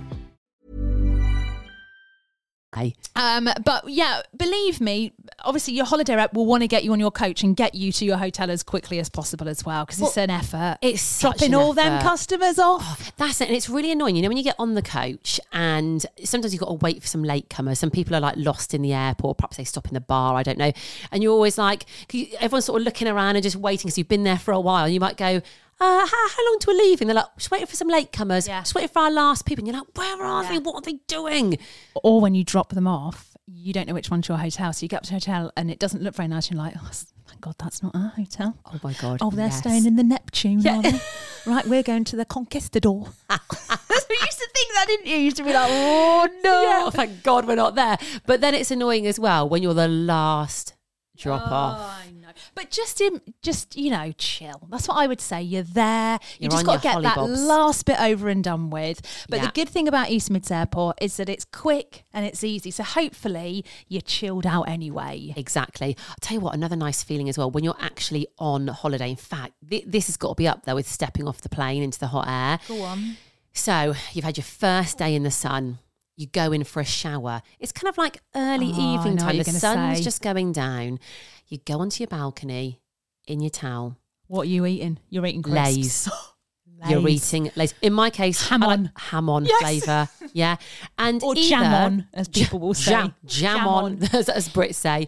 Hey. 2.73 2.95
Um, 3.17 3.49
but 3.65 3.89
yeah, 3.89 4.21
believe 4.35 4.79
me, 4.79 5.11
obviously 5.43 5.73
your 5.73 5.85
holiday 5.85 6.15
rep 6.15 6.33
will 6.33 6.45
want 6.45 6.61
to 6.63 6.67
get 6.67 6.85
you 6.85 6.93
on 6.93 7.01
your 7.01 7.11
coach 7.11 7.43
and 7.43 7.55
get 7.55 7.75
you 7.75 7.91
to 7.91 8.05
your 8.05 8.15
hotel 8.15 8.49
as 8.49 8.63
quickly 8.63 8.97
as 8.99 9.09
possible 9.09 9.49
as 9.49 9.65
well 9.65 9.85
because 9.85 10.01
it's 10.01 10.17
an 10.17 10.29
effort. 10.29 10.77
It's 10.81 11.19
dropping 11.19 11.53
all 11.53 11.73
them 11.73 12.01
customers 12.01 12.59
off. 12.59 13.11
That's 13.17 13.41
it. 13.41 13.49
And 13.49 13.57
it's 13.57 13.69
really 13.69 13.91
annoying. 13.91 14.15
You 14.15 14.21
know, 14.21 14.29
when 14.29 14.37
you 14.37 14.43
get 14.43 14.55
on 14.57 14.75
the 14.75 14.81
coach 14.81 15.39
and 15.51 16.05
sometimes 16.23 16.53
you've 16.53 16.61
got 16.61 16.69
to 16.69 16.75
wait 16.75 17.01
for 17.01 17.07
some 17.07 17.23
latecomers. 17.23 17.77
Some 17.77 17.91
people 17.91 18.15
are 18.15 18.21
like 18.21 18.35
lost 18.37 18.73
in 18.73 18.81
the 18.81 18.93
airport, 18.93 19.37
perhaps 19.37 19.57
they 19.57 19.65
stop 19.65 19.87
in 19.87 19.93
the 19.93 20.01
bar, 20.01 20.35
I 20.35 20.43
don't 20.43 20.57
know. 20.57 20.71
And 21.11 21.21
you're 21.21 21.33
always 21.33 21.57
like, 21.57 21.85
everyone's 22.39 22.65
sort 22.65 22.79
of 22.79 22.85
looking 22.85 23.09
around 23.09 23.35
and 23.35 23.43
just 23.43 23.57
waiting 23.57 23.87
because 23.87 23.97
you've 23.97 24.07
been 24.07 24.23
there 24.23 24.39
for 24.39 24.53
a 24.53 24.59
while. 24.59 24.87
You 24.87 25.01
might 25.01 25.17
go, 25.17 25.41
uh, 25.81 26.05
how, 26.05 26.29
how 26.29 26.45
long 26.45 26.57
till 26.59 26.73
we're 26.73 26.83
leaving? 26.83 27.07
They're 27.07 27.15
like, 27.15 27.25
just 27.37 27.51
waiting 27.51 27.67
for 27.67 27.75
some 27.75 27.89
latecomers, 27.89 28.47
Yeah. 28.47 28.61
just 28.61 28.75
waiting 28.75 28.89
for 28.89 28.99
our 28.99 29.11
last 29.11 29.45
people. 29.45 29.63
And 29.65 29.67
you're 29.73 29.77
like, 29.81 29.97
where 29.97 30.23
are 30.23 30.47
they? 30.47 30.59
What 30.59 30.75
are 30.75 30.81
they 30.81 30.99
doing? 31.07 31.57
Or 32.03 32.21
when 32.21 32.35
you 32.35 32.43
drop 32.43 32.69
them 32.73 32.87
off, 32.87 33.35
you 33.47 33.73
don't 33.73 33.87
know 33.87 33.93
which 33.93 34.09
one's 34.11 34.27
your 34.27 34.37
hotel. 34.37 34.71
So 34.73 34.83
you 34.83 34.87
get 34.87 34.97
up 34.97 35.03
to 35.03 35.09
the 35.09 35.15
hotel 35.15 35.51
and 35.57 35.69
it 35.71 35.79
doesn't 35.79 36.01
look 36.03 36.15
very 36.15 36.27
nice. 36.27 36.49
You're 36.51 36.59
like, 36.59 36.75
oh, 36.77 36.89
thank 37.27 37.41
God 37.41 37.55
that's 37.59 37.81
not 37.83 37.95
our 37.95 38.09
hotel. 38.15 38.55
Oh 38.65 38.79
my 38.83 38.93
God. 38.93 39.19
Oh, 39.21 39.31
they're 39.31 39.47
yes. 39.47 39.57
staying 39.57 39.85
in 39.85 39.95
the 39.95 40.03
Neptune, 40.03 40.65
are 40.67 40.81
they? 40.83 40.99
right, 41.45 41.65
we're 41.65 41.83
going 41.83 42.03
to 42.05 42.15
the 42.15 42.25
Conquistador. 42.25 43.09
That's 43.29 44.05
you 44.09 44.15
used 44.21 44.39
to 44.39 44.49
think 44.53 44.73
that, 44.75 44.85
didn't 44.87 45.05
you? 45.07 45.15
You 45.17 45.21
used 45.23 45.37
to 45.37 45.43
be 45.43 45.51
like, 45.53 45.67
oh 45.69 46.27
no. 46.43 46.61
Yeah, 46.61 46.81
oh, 46.85 46.89
thank 46.91 47.23
God 47.23 47.47
we're 47.47 47.55
not 47.55 47.75
there. 47.75 47.97
But 48.25 48.41
then 48.41 48.53
it's 48.53 48.69
annoying 48.71 49.07
as 49.07 49.19
well 49.19 49.49
when 49.49 49.63
you're 49.63 49.73
the 49.73 49.87
last 49.87 50.75
drop 51.21 51.43
oh, 51.45 51.53
off. 51.53 51.79
Oh, 51.79 52.03
I 52.07 52.11
know. 52.11 52.27
But 52.55 52.71
just 52.71 52.99
in, 53.01 53.21
just 53.41 53.77
you 53.77 53.91
know, 53.91 54.11
chill. 54.17 54.67
That's 54.69 54.87
what 54.87 54.97
I 54.97 55.07
would 55.07 55.21
say. 55.21 55.41
You're 55.41 55.63
there. 55.63 56.19
You 56.39 56.43
You're 56.45 56.51
just 56.51 56.65
got 56.65 56.81
to 56.81 56.81
get 56.81 57.01
that 57.03 57.17
last 57.21 57.85
bit 57.85 57.99
over 58.01 58.29
and 58.29 58.43
done 58.43 58.69
with. 58.69 59.01
But 59.29 59.37
Yeah. 59.37 59.45
the 59.45 59.51
good 59.51 59.69
thing 59.69 59.87
about 59.87 60.09
East 60.09 60.31
Mids 60.31 60.49
Airport 60.51 60.97
is 61.01 61.17
that 61.17 61.29
it's 61.29 61.45
quick 61.45 62.03
and 62.13 62.25
it's 62.25 62.43
easy. 62.43 62.71
So 62.71 62.83
hopefully 62.83 63.63
you're 63.87 64.01
chilled 64.01 64.45
out 64.45 64.63
anyway. 64.63 65.33
Exactly. 65.35 65.95
I'll 66.09 66.15
tell 66.21 66.35
you 66.35 66.41
what, 66.41 66.55
another 66.55 66.75
nice 66.75 67.03
feeling 67.03 67.29
as 67.29 67.37
well 67.37 67.51
when 67.51 67.63
you're 67.63 67.75
actually 67.79 68.27
on 68.39 68.67
holiday. 68.67 69.09
In 69.11 69.15
fact, 69.15 69.53
th- 69.69 69.85
this 69.87 70.07
has 70.07 70.17
got 70.17 70.29
to 70.29 70.35
be 70.35 70.47
up 70.47 70.65
there 70.65 70.75
with 70.75 70.87
stepping 70.87 71.27
off 71.27 71.41
the 71.41 71.49
plane 71.49 71.83
into 71.83 71.99
the 71.99 72.07
hot 72.07 72.27
air. 72.27 72.59
Go 72.67 72.81
on. 72.83 73.17
So 73.53 73.93
you've 74.13 74.25
had 74.25 74.37
your 74.37 74.45
first 74.45 74.97
day 74.97 75.13
in 75.13 75.23
the 75.23 75.31
sun. 75.31 75.79
You 76.21 76.27
go 76.27 76.51
in 76.51 76.63
for 76.63 76.79
a 76.79 76.85
shower. 76.85 77.41
It's 77.59 77.71
kind 77.71 77.89
of 77.89 77.97
like 77.97 78.21
early 78.35 78.71
Oh, 78.75 78.93
evening 78.95 79.17
time. 79.17 79.37
The 79.39 79.43
sun's 79.45 79.97
say. 79.97 80.03
just 80.03 80.21
going 80.21 80.51
down. 80.51 80.99
You 81.47 81.57
go 81.65 81.79
onto 81.79 82.03
your 82.03 82.09
balcony 82.09 82.79
in 83.25 83.39
your 83.39 83.49
towel. 83.49 83.97
What 84.27 84.41
are 84.43 84.49
you 84.49 84.67
eating? 84.67 84.99
You're 85.09 85.25
eating 85.25 85.41
crisps. 85.41 86.07
Lays. 86.07 86.09
You're 86.89 87.07
eating 87.07 87.51
Lays. 87.55 87.73
In 87.81 87.93
my 87.93 88.11
case, 88.11 88.47
Ham 88.49 88.61
I 88.61 88.67
like 88.67 88.79
on. 88.79 88.91
ham 88.95 89.29
on 89.29 89.45
Yes. 89.45 89.61
flavour. 89.61 90.09
Yeah, 90.33 90.57
and 90.97 91.21
Or 91.23 91.33
either- 91.35 91.49
jam 91.49 91.73
on, 91.73 92.07
as 92.13 92.27
people 92.29 92.59
will 92.59 92.73
say. 92.75 92.91
Jam, 92.91 93.15
jam, 93.25 93.57
Jam 93.57 93.67
on, 93.67 93.83
on. 93.83 94.03
as, 94.13 94.29
as 94.29 94.47
Brits 94.47 94.75
say. 94.75 95.07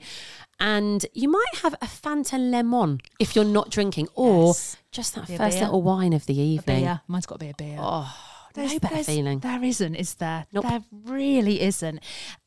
And 0.60 1.06
you 1.14 1.30
might 1.30 1.56
have 1.62 1.74
a 1.76 1.86
Fanta 1.86 2.38
Lemon 2.40 3.00
if 3.20 3.36
you're 3.36 3.46
not 3.46 3.70
drinking, 3.70 4.08
or 4.16 4.48
Yes. 4.48 4.78
just 4.92 5.14
that 5.16 5.28
Be 5.28 5.38
first 5.38 5.60
little 5.60 5.82
wine 5.84 6.12
of 6.14 6.26
the 6.26 6.38
evening. 6.40 6.90
Mine's 7.08 7.26
got 7.28 7.40
to 7.40 7.46
be 7.46 7.52
a 7.52 7.56
beer. 7.58 7.78
Oh, 7.80 8.14
There's- 8.54 8.74
no 8.74 8.80
better 8.80 8.94
there's- 8.96 9.06
feeling. 9.08 9.40
There 9.40 9.64
isn't, 9.64 9.96
is 9.96 10.16
there? 10.16 10.46
Nope. 10.54 10.66
There 10.68 10.84
really 10.92 11.62
isn't. 11.62 12.00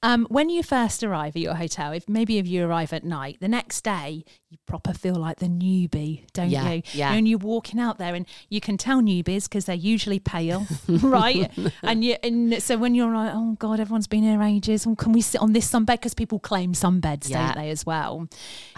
Um, 0.03 0.27
when 0.31 0.49
you 0.51 0.63
first 0.63 1.03
arrive 1.03 1.37
at 1.37 1.43
your 1.43 1.55
hotel, 1.55 1.93
if 1.93 2.09
maybe 2.09 2.39
if 2.39 2.47
you 2.47 2.65
arrive 2.65 2.93
at 2.93 3.05
night, 3.05 3.39
the 3.41 3.49
next 3.49 3.83
day 3.83 4.25
you 4.57 4.63
proper 4.67 4.93
feel 4.93 5.15
like 5.15 5.39
the 5.39 5.47
newbie, 5.47 6.25
don't 6.33 6.51
Yeah, 6.51 6.73
you? 6.73 6.83
yeah. 6.93 7.13
And 7.13 7.29
you're 7.29 7.39
walking 7.39 7.79
out 7.81 7.99
there, 7.99 8.15
and 8.15 8.27
you 8.49 8.61
can 8.61 8.77
tell 8.79 9.01
newbies 9.01 9.45
because 9.45 9.67
they're 9.67 9.75
usually 9.77 10.19
pale, 10.19 10.67
right? 10.89 11.51
and 11.83 12.05
you, 12.05 12.17
and 12.23 12.63
so 12.63 12.77
when 12.77 12.95
you're 12.95 13.13
like, 13.15 13.33
oh 13.35 13.57
god, 13.59 13.81
everyone's 13.81 14.07
been 14.07 14.23
here 14.23 14.43
ages. 14.43 14.87
Oh, 14.87 14.95
can 14.95 15.13
we 15.13 15.21
sit 15.21 15.41
on 15.41 15.53
this 15.53 15.71
sunbed? 15.71 15.87
Because 15.87 16.15
people 16.15 16.39
claim 16.39 16.73
sunbeds, 16.73 17.29
Yeah. 17.29 17.47
don't 17.53 17.63
they, 17.63 17.71
as 17.71 17.85
well? 17.85 18.29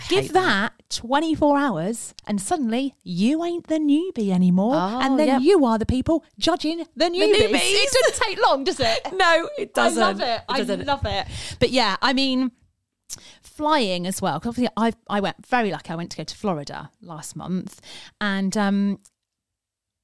hate 0.00 0.08
Give 0.25 0.32
that 0.32 0.73
24 0.90 1.58
hours, 1.58 2.14
and 2.26 2.40
suddenly 2.40 2.94
you 3.02 3.44
ain't 3.44 3.66
the 3.66 3.78
newbie 3.78 4.30
anymore, 4.30 4.75
Oh, 4.75 5.00
and 5.00 5.18
then 5.18 5.42
you 5.42 5.64
are 5.64 5.78
the 5.78 5.87
people 5.87 6.25
judging 6.38 6.78
the 6.97 7.06
newbies. 7.06 7.35
newbies. 7.35 7.61
It 7.62 7.92
doesn't 7.92 8.25
take 8.26 8.42
long, 8.42 8.64
does 8.64 8.80
it? 8.80 9.06
No, 9.18 9.49
it 9.58 9.75
doesn't. 9.75 10.00
I 10.02 10.06
love 10.06 10.20
it. 10.20 10.40
I 10.49 10.58
doesn't. 10.58 10.87
love 10.87 11.04
it. 11.04 11.26
But 11.58 11.70
yeah, 11.70 11.97
I 12.00 12.12
mean, 12.12 12.52
flying 13.59 14.07
as 14.07 14.23
well. 14.23 14.38
Because 14.38 14.50
obviously, 14.50 14.73
I 14.77 14.93
I 15.11 15.21
went 15.21 15.45
very 15.47 15.71
lucky. 15.71 15.91
I 15.91 15.97
went 15.97 16.11
to 16.12 16.17
go 16.17 16.25
to 16.25 16.37
Florida 16.37 16.91
last 17.03 17.37
month, 17.37 17.81
and 18.21 18.57
um, 18.57 18.99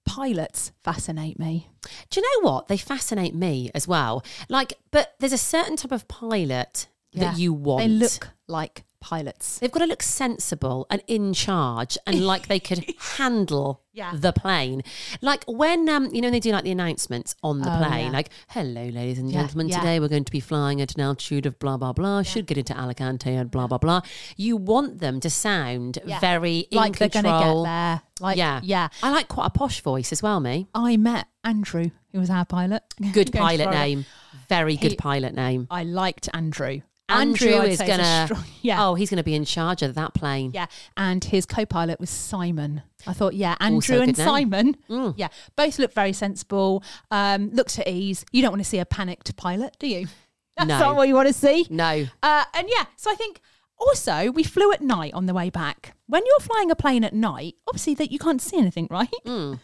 pilots 0.07 0.73
fascinate 0.83 1.39
me. 1.39 1.69
Do 2.11 2.21
you 2.21 2.27
know 2.43 2.51
what? 2.51 2.69
They 2.69 2.77
fascinate 2.77 3.35
me 3.35 3.71
as 3.75 3.89
well. 3.89 4.23
Like, 4.49 4.75
but 4.91 5.15
there's 5.21 5.33
a 5.33 5.39
certain 5.39 5.77
type 5.77 5.93
of 5.93 6.07
pilot 6.09 6.89
Yeah. 7.13 7.31
that 7.31 7.39
you 7.39 7.53
want. 7.53 7.83
They 7.85 7.89
look 7.89 8.29
like 8.49 8.85
pilots. 9.05 9.59
They've 9.59 9.71
got 9.71 9.81
to 9.81 9.87
look 9.87 10.03
sensible 10.03 10.87
and 10.91 11.03
in 11.07 11.35
charge 11.35 11.99
and 12.07 12.25
like 12.27 12.49
they 12.49 12.59
could 12.59 12.85
handle 13.19 13.83
Yeah. 13.93 14.13
the 14.17 14.33
plane. 14.33 14.83
Like 15.21 15.45
when 15.47 15.89
um 15.89 16.07
you 16.15 16.21
know 16.23 16.27
when 16.27 16.33
they 16.33 16.41
do 16.41 16.53
like 16.53 16.65
the 16.65 16.71
announcements 16.71 17.37
on 17.43 17.61
the 17.61 17.73
Oh, 17.73 17.79
plane, 17.87 18.07
yeah. 18.07 18.13
like, 18.13 18.31
hello 18.49 18.85
ladies 18.87 19.19
and 19.19 19.31
Yeah, 19.31 19.43
gentlemen, 19.43 19.69
today 19.71 20.01
we're 20.01 20.09
going 20.09 20.25
to 20.25 20.33
be 20.33 20.41
flying 20.41 20.81
at 20.81 20.95
an 20.95 21.03
altitude 21.03 21.45
of 21.47 21.59
blah 21.59 21.77
blah 21.77 21.93
blah, 21.93 22.23
should 22.23 22.47
get 22.47 22.57
into 22.59 22.75
Alicante 22.77 23.33
and 23.35 23.51
blah 23.51 23.67
blah 23.67 23.79
blah. 23.79 24.01
You 24.37 24.57
want 24.57 25.01
them 25.01 25.21
to 25.21 25.29
sound 25.31 25.99
very 26.21 26.61
in 26.71 26.77
like 26.77 26.99
they're 26.99 27.09
going 27.11 27.25
to 27.25 27.31
get 27.31 27.63
there. 27.65 28.03
Like 28.21 28.37
yeah. 28.39 28.61
yeah. 28.63 28.89
I 29.03 29.11
like 29.11 29.29
quite 29.29 29.47
a 29.47 29.51
posh 29.51 29.81
voice 29.83 30.13
as 30.13 30.23
well, 30.23 30.41
me. 30.41 30.67
I 30.75 30.97
met 30.97 31.27
Andrew, 31.45 31.91
who 32.13 32.21
was 32.21 32.31
our 32.31 32.45
pilot. 32.47 32.83
Good 33.13 33.33
pilot 33.33 33.71
name. 33.71 34.07
Very 34.49 34.77
good 34.77 34.93
He- 34.93 34.97
pilot 34.97 35.35
name. 35.35 35.67
I 35.71 35.85
liked 35.85 36.29
Andrew. 36.35 36.83
Andrew, 37.09 37.55
I'd 37.57 37.71
is 37.73 37.79
gonna 37.79 38.29
yeah. 38.63 38.87
Oh, 38.87 38.95
he's 38.95 39.11
gonna 39.11 39.23
be 39.23 39.35
in 39.35 39.45
charge 39.45 39.83
of 39.83 39.95
that 39.95 40.15
plane. 40.15 40.53
Yeah, 40.55 40.67
and 40.97 41.23
his 41.23 41.45
co-pilot 41.47 42.01
was 42.01 42.11
Simon. 42.11 42.83
I 43.07 43.13
thought, 43.13 43.35
yeah, 43.35 43.57
Andrew 43.61 44.01
and 44.01 44.17
name. 44.17 44.27
Simon, 44.27 44.77
Mm. 44.89 45.15
yeah, 45.17 45.29
both 45.57 45.79
look 45.79 45.93
very 45.93 46.13
sensible. 46.15 46.83
Um, 47.11 47.51
looked 47.51 47.79
at 47.79 47.87
ease. 47.89 48.25
You 48.33 48.41
don't 48.43 48.53
want 48.53 48.63
to 48.63 48.69
see 48.69 48.79
a 48.79 48.87
panicked 48.87 49.37
pilot, 49.37 49.77
do 49.79 49.87
you? 49.87 50.07
That's 50.57 50.69
No. 50.69 50.79
not 50.79 50.97
what 50.97 51.09
you 51.09 51.15
want 51.15 51.29
to 51.29 51.35
see. 51.35 51.67
No. 51.69 52.07
Uh, 52.23 52.45
and 52.55 52.69
yeah, 52.75 52.85
so 52.97 53.11
I 53.11 53.15
think 53.17 53.41
also 53.79 54.31
we 54.31 54.43
flew 54.45 54.73
at 54.73 54.81
night 54.81 55.13
on 55.13 55.27
the 55.27 55.35
way 55.35 55.51
back. 55.51 55.95
When 56.07 56.23
you're 56.25 56.39
flying 56.41 56.71
a 56.71 56.77
plane 56.77 57.05
at 57.05 57.13
night, 57.13 57.57
obviously 57.67 57.95
that 57.97 58.11
you 58.13 58.19
can't 58.19 58.41
see 58.41 58.57
anything, 58.57 58.87
right? 58.91 59.11
Mm. 59.27 59.59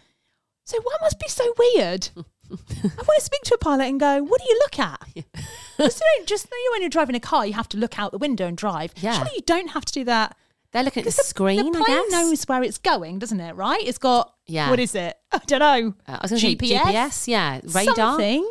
So 0.67 0.79
what 0.83 1.01
must 1.01 1.19
be 1.19 1.29
so 1.29 1.55
weird? 1.59 2.11
I 2.50 2.87
want 2.87 3.19
to 3.19 3.25
speak 3.25 3.42
to 3.42 3.54
a 3.54 3.59
pilot 3.59 3.85
and 3.87 4.00
go, 4.00 4.23
"What 4.23 4.40
do 4.40 4.47
you 4.49 4.59
look 4.59 4.78
at?" 4.78 5.00
just, 5.14 6.00
you 6.00 6.21
know, 6.21 6.25
just 6.26 6.49
you 6.50 6.71
know, 6.71 6.75
when 6.75 6.83
you're 6.83 6.90
driving 6.90 7.14
a 7.14 7.21
car, 7.21 7.47
you 7.47 7.52
have 7.54 7.69
to 7.71 7.76
look 7.76 7.99
out 7.99 8.12
the 8.12 8.19
window 8.19 8.47
and 8.47 8.57
drive. 8.57 8.92
Yeah. 8.97 9.14
Surely 9.14 9.30
you 9.37 9.42
don't 9.47 9.69
have 9.69 9.85
to 9.85 9.92
do 9.92 10.04
that. 10.04 10.37
They're 10.73 10.85
looking 10.85 11.00
at 11.00 11.07
the 11.07 11.23
screen, 11.25 11.73
The 11.73 11.78
I 11.80 11.85
plane 11.85 12.11
knows 12.11 12.45
where 12.45 12.62
it's 12.62 12.78
going, 12.78 13.19
doesn't 13.19 13.40
it? 13.40 13.57
Right? 13.57 13.83
It's 13.83 13.99
got 13.99 14.35
Yeah. 14.47 14.71
What 14.71 14.78
is 14.78 14.95
it? 14.95 15.16
I 15.33 15.38
don't 15.38 15.59
know. 15.59 15.95
Uh, 16.07 16.12
I 16.12 16.19
was 16.23 16.30
going 16.30 16.40
to 16.40 16.66
say 16.66 16.80
GPS, 16.80 17.26
yeah, 17.26 17.61
radar. 17.64 17.95
Something. 17.95 18.49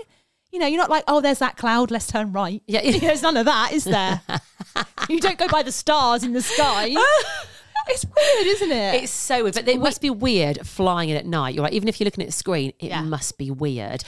You 0.51 0.59
know, 0.59 0.67
you're 0.67 0.81
not 0.81 0.89
like, 0.89 1.03
oh, 1.07 1.21
there's 1.21 1.39
that 1.39 1.57
cloud. 1.57 1.91
Let's 1.91 2.07
turn 2.07 2.33
right. 2.33 2.61
Yeah. 2.67 2.91
there's 2.99 3.21
none 3.21 3.37
of 3.37 3.45
that, 3.45 3.71
is 3.71 3.83
there? 3.85 4.21
you 5.09 5.19
don't 5.21 5.37
go 5.37 5.47
by 5.47 5.63
the 5.63 5.71
stars 5.71 6.23
in 6.23 6.33
the 6.33 6.41
sky. 6.41 6.93
It's 7.89 8.05
weird, 8.05 8.47
isn't 8.47 8.71
it? 8.71 9.03
It's 9.03 9.11
so 9.11 9.43
weird, 9.43 9.55
but 9.55 9.67
it 9.67 9.79
must 9.79 10.01
be 10.01 10.09
weird 10.09 10.65
flying 10.65 11.09
it 11.09 11.15
at 11.15 11.25
night. 11.25 11.55
You're 11.55 11.63
right. 11.63 11.73
Even 11.73 11.87
if 11.87 11.99
you're 11.99 12.05
looking 12.05 12.23
at 12.23 12.27
the 12.27 12.33
screen, 12.33 12.73
it 12.79 12.89
Yeah. 12.89 13.01
must 13.01 13.37
be 13.37 13.51
weird. 13.51 14.03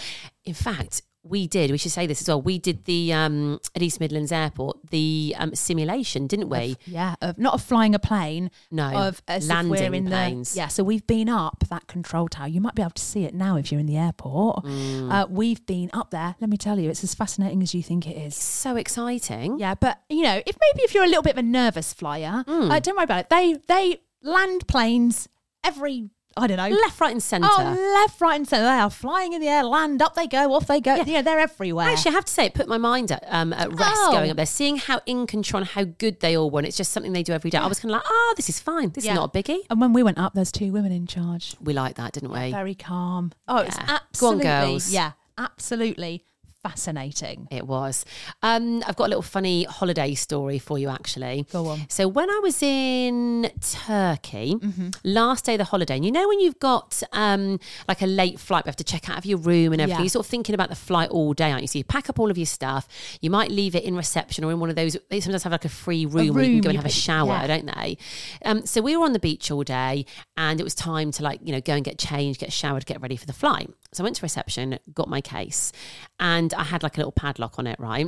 In 0.45 0.53
fact, 0.53 1.01
we 1.23 1.45
did. 1.47 1.69
We 1.71 1.77
should 1.77 1.91
say 1.91 2.07
this 2.07 2.19
as 2.21 2.27
well. 2.27 2.41
We 2.41 2.57
did 2.57 2.85
the 2.85 3.13
um, 3.13 3.59
at 3.75 3.81
East 3.83 3.99
Midlands 3.99 4.31
Airport 4.31 4.77
the 4.89 5.35
um, 5.37 5.53
simulation, 5.53 6.25
didn't 6.27 6.49
we? 6.49 6.77
yeah, 6.85 7.15
of 7.21 7.37
not 7.37 7.53
of 7.53 7.61
flying 7.61 7.93
a 7.93 7.99
plane. 7.99 8.49
No, 8.71 8.89
of 8.91 9.21
we're 9.29 9.39
landing 9.39 9.93
in 9.93 10.07
planes. 10.07 10.53
the 10.53 10.57
yeah. 10.57 10.67
So 10.67 10.83
we've 10.83 11.05
been 11.05 11.29
up 11.29 11.63
that 11.69 11.87
control 11.87 12.27
tower. 12.27 12.47
You 12.47 12.59
might 12.61 12.73
be 12.75 12.81
able 12.81 12.91
to 12.91 13.01
see 13.03 13.23
it 13.23 13.33
now 13.35 13.55
if 13.57 13.71
you're 13.71 13.79
in 13.79 13.85
the 13.85 13.97
airport. 13.97 14.65
Mm. 14.65 15.11
Uh, 15.11 15.27
we've 15.29 15.63
been 15.65 15.89
up 15.93 16.09
there. 16.11 16.35
Let 16.41 16.49
me 16.49 16.57
tell 16.57 16.79
you, 16.79 16.89
it's 16.89 17.03
as 17.03 17.13
fascinating 17.13 17.61
as 17.61 17.75
you 17.75 17.83
think 17.83 18.07
it 18.07 18.17
is. 18.17 18.35
so 18.35 18.75
exciting. 18.75 19.59
Yeah, 19.59 19.75
but 19.75 20.01
you 20.09 20.23
know, 20.23 20.41
if 20.45 20.57
maybe 20.59 20.83
if 20.83 20.93
you're 20.95 21.03
a 21.03 21.07
little 21.07 21.23
bit 21.23 21.33
of 21.33 21.37
a 21.39 21.43
nervous 21.43 21.93
flyer, 21.93 22.43
Hmm. 22.47 22.71
uh, 22.71 22.79
don't 22.79 22.95
worry 22.95 23.03
about 23.03 23.19
it. 23.19 23.29
They 23.29 23.57
they 23.67 24.01
land 24.23 24.67
planes 24.67 25.27
every 25.63 26.09
I 26.37 26.47
don't 26.47 26.57
know 26.57 26.69
Left, 26.69 26.99
right, 27.01 27.11
and 27.11 27.21
centre. 27.21 27.47
Oh, 27.51 27.99
left, 28.01 28.21
right, 28.21 28.35
and 28.35 28.47
centre. 28.47 28.63
They 28.63 28.69
are 28.71 28.89
flying 28.89 29.33
in 29.33 29.41
the 29.41 29.47
air. 29.47 29.63
Land 29.63 30.01
up 30.01 30.15
they 30.15 30.27
go. 30.27 30.53
Off 30.53 30.67
they 30.67 30.79
go. 30.79 30.95
You 30.95 31.13
know, 31.15 31.21
they're 31.21 31.39
everywhere. 31.39 31.87
Actually, 31.89 32.11
I 32.11 32.13
have 32.15 32.25
to 32.25 32.31
say, 32.31 32.45
it 32.45 32.53
put 32.53 32.67
my 32.67 32.77
mind 32.77 33.11
at, 33.11 33.23
um, 33.27 33.51
at 33.53 33.71
rest 33.73 33.95
Oh. 33.97 34.11
going 34.13 34.29
up 34.31 34.37
there, 34.37 34.45
seeing 34.45 34.77
how 34.77 35.01
in 35.05 35.27
control 35.27 35.61
and 35.61 35.69
how 35.69 35.83
good 35.83 36.19
they 36.21 36.37
all 36.37 36.49
were. 36.49 36.59
And 36.59 36.67
it's 36.67 36.77
just 36.77 36.91
something 36.93 37.11
they 37.13 37.23
do 37.23 37.33
every 37.33 37.49
day. 37.51 37.57
I 37.57 37.67
was 37.67 37.79
kind 37.79 37.91
of 37.91 37.97
like, 37.97 38.05
oh, 38.07 38.33
this 38.37 38.47
is 38.49 38.59
fine. 38.59 38.91
This 38.91 39.03
Yeah. 39.05 39.11
is 39.11 39.15
not 39.17 39.35
a 39.35 39.43
biggie. 39.43 39.59
and 39.69 39.81
when 39.81 39.91
we 39.93 40.03
went 40.03 40.17
up, 40.19 40.33
there's 40.33 40.51
two 40.51 40.71
women 40.71 40.91
in 40.91 41.05
charge. 41.07 41.55
We 41.61 41.73
like 41.73 41.95
that, 41.95 42.13
didn't 42.13 42.31
we? 42.31 42.51
Very 42.51 42.75
calm. 42.75 43.31
Oh, 43.47 43.57
it's 43.57 43.77
Yeah. 43.77 43.85
Go 43.85 43.93
on, 43.93 43.99
absolutely 44.39 44.43
girls. 44.43 44.91
yeah, 44.91 45.11
absolutely 45.37 46.25
fascinating. 46.63 47.47
It 47.51 47.67
was. 47.67 48.05
Um, 48.41 48.83
I've 48.85 48.95
got 48.95 49.05
a 49.05 49.09
little 49.09 49.21
funny 49.21 49.63
holiday 49.63 50.13
story 50.13 50.59
for 50.59 50.77
you, 50.77 50.89
actually. 50.89 51.45
Go 51.51 51.67
on. 51.67 51.81
So 51.89 52.07
when 52.07 52.29
I 52.29 52.39
was 52.43 52.61
in 52.61 53.51
Turkey, 53.59 54.57
last 55.03 55.45
day 55.45 55.55
of 55.55 55.57
the 55.59 55.65
holiday, 55.65 55.95
and 55.95 56.05
you 56.05 56.11
know 56.11 56.27
when 56.27 56.39
you've 56.39 56.59
got 56.59 57.01
um, 57.11 57.59
like 57.87 58.01
a 58.01 58.07
late 58.07 58.39
flight, 58.39 58.65
you 58.65 58.69
have 58.69 58.75
to 58.77 58.83
check 58.83 59.09
out 59.09 59.17
of 59.17 59.25
your 59.25 59.37
room 59.39 59.73
and 59.73 59.81
everything. 59.81 59.99
Yeah. 59.99 60.03
You're 60.03 60.09
sort 60.09 60.25
of 60.25 60.29
thinking 60.29 60.55
about 60.55 60.69
the 60.69 60.75
flight 60.75 61.09
all 61.09 61.33
day, 61.33 61.51
aren't 61.51 61.63
you? 61.63 61.67
So 61.67 61.79
you 61.79 61.83
pack 61.83 62.09
up 62.09 62.19
all 62.19 62.29
of 62.29 62.37
your 62.37 62.45
stuff. 62.45 62.87
You 63.21 63.29
might 63.29 63.51
leave 63.51 63.75
it 63.75 63.83
in 63.83 63.95
reception 63.95 64.43
or 64.43 64.51
in 64.51 64.59
one 64.59 64.69
of 64.69 64.75
those. 64.75 64.97
They 65.09 65.19
sometimes 65.19 65.43
have 65.43 65.51
like 65.51 65.65
a 65.65 65.69
free 65.69 66.05
room, 66.05 66.13
where 66.13 66.23
you 66.23 66.31
can 66.31 66.41
room 66.41 66.61
go 66.61 66.69
and 66.69 66.77
have 66.77 66.85
a 66.85 66.89
shower, 66.89 67.27
yeah. 67.27 67.47
don't 67.47 67.65
they? 67.75 67.97
Um, 68.45 68.65
so 68.65 68.81
we 68.81 68.95
were 68.95 69.05
on 69.05 69.13
the 69.13 69.19
beach 69.19 69.49
all 69.51 69.63
day, 69.63 70.05
and 70.37 70.59
it 70.59 70.63
was 70.63 70.75
time 70.75 71.11
to 71.11 71.23
like 71.23 71.39
you 71.43 71.51
know 71.51 71.61
go 71.61 71.73
and 71.73 71.83
get 71.83 71.97
changed, 71.97 72.39
get 72.39 72.53
showered, 72.53 72.85
get 72.85 73.01
ready 73.01 73.15
for 73.15 73.25
the 73.25 73.33
flight. 73.33 73.69
So 73.93 74.03
I 74.03 74.05
went 74.05 74.15
to 74.17 74.21
reception, 74.21 74.79
got 74.93 75.09
my 75.09 75.19
case, 75.19 75.73
and 76.21 76.53
I 76.53 76.63
had 76.63 76.83
like 76.83 76.95
a 76.95 76.99
little 76.99 77.11
padlock 77.11 77.59
on 77.59 77.67
it, 77.67 77.77
right? 77.79 78.07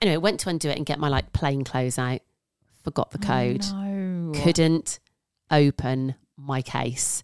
Anyway, 0.00 0.16
went 0.16 0.40
to 0.40 0.48
undo 0.48 0.70
it 0.70 0.76
and 0.78 0.86
get 0.86 0.98
my 0.98 1.08
like 1.08 1.32
plain 1.34 1.64
clothes 1.64 1.98
out. 1.98 2.20
Forgot 2.84 3.10
the 3.10 3.18
oh, 3.22 3.26
code. 3.26 3.64
No. 3.72 4.32
Couldn't 4.42 4.98
open 5.50 6.14
my 6.36 6.62
case. 6.62 7.22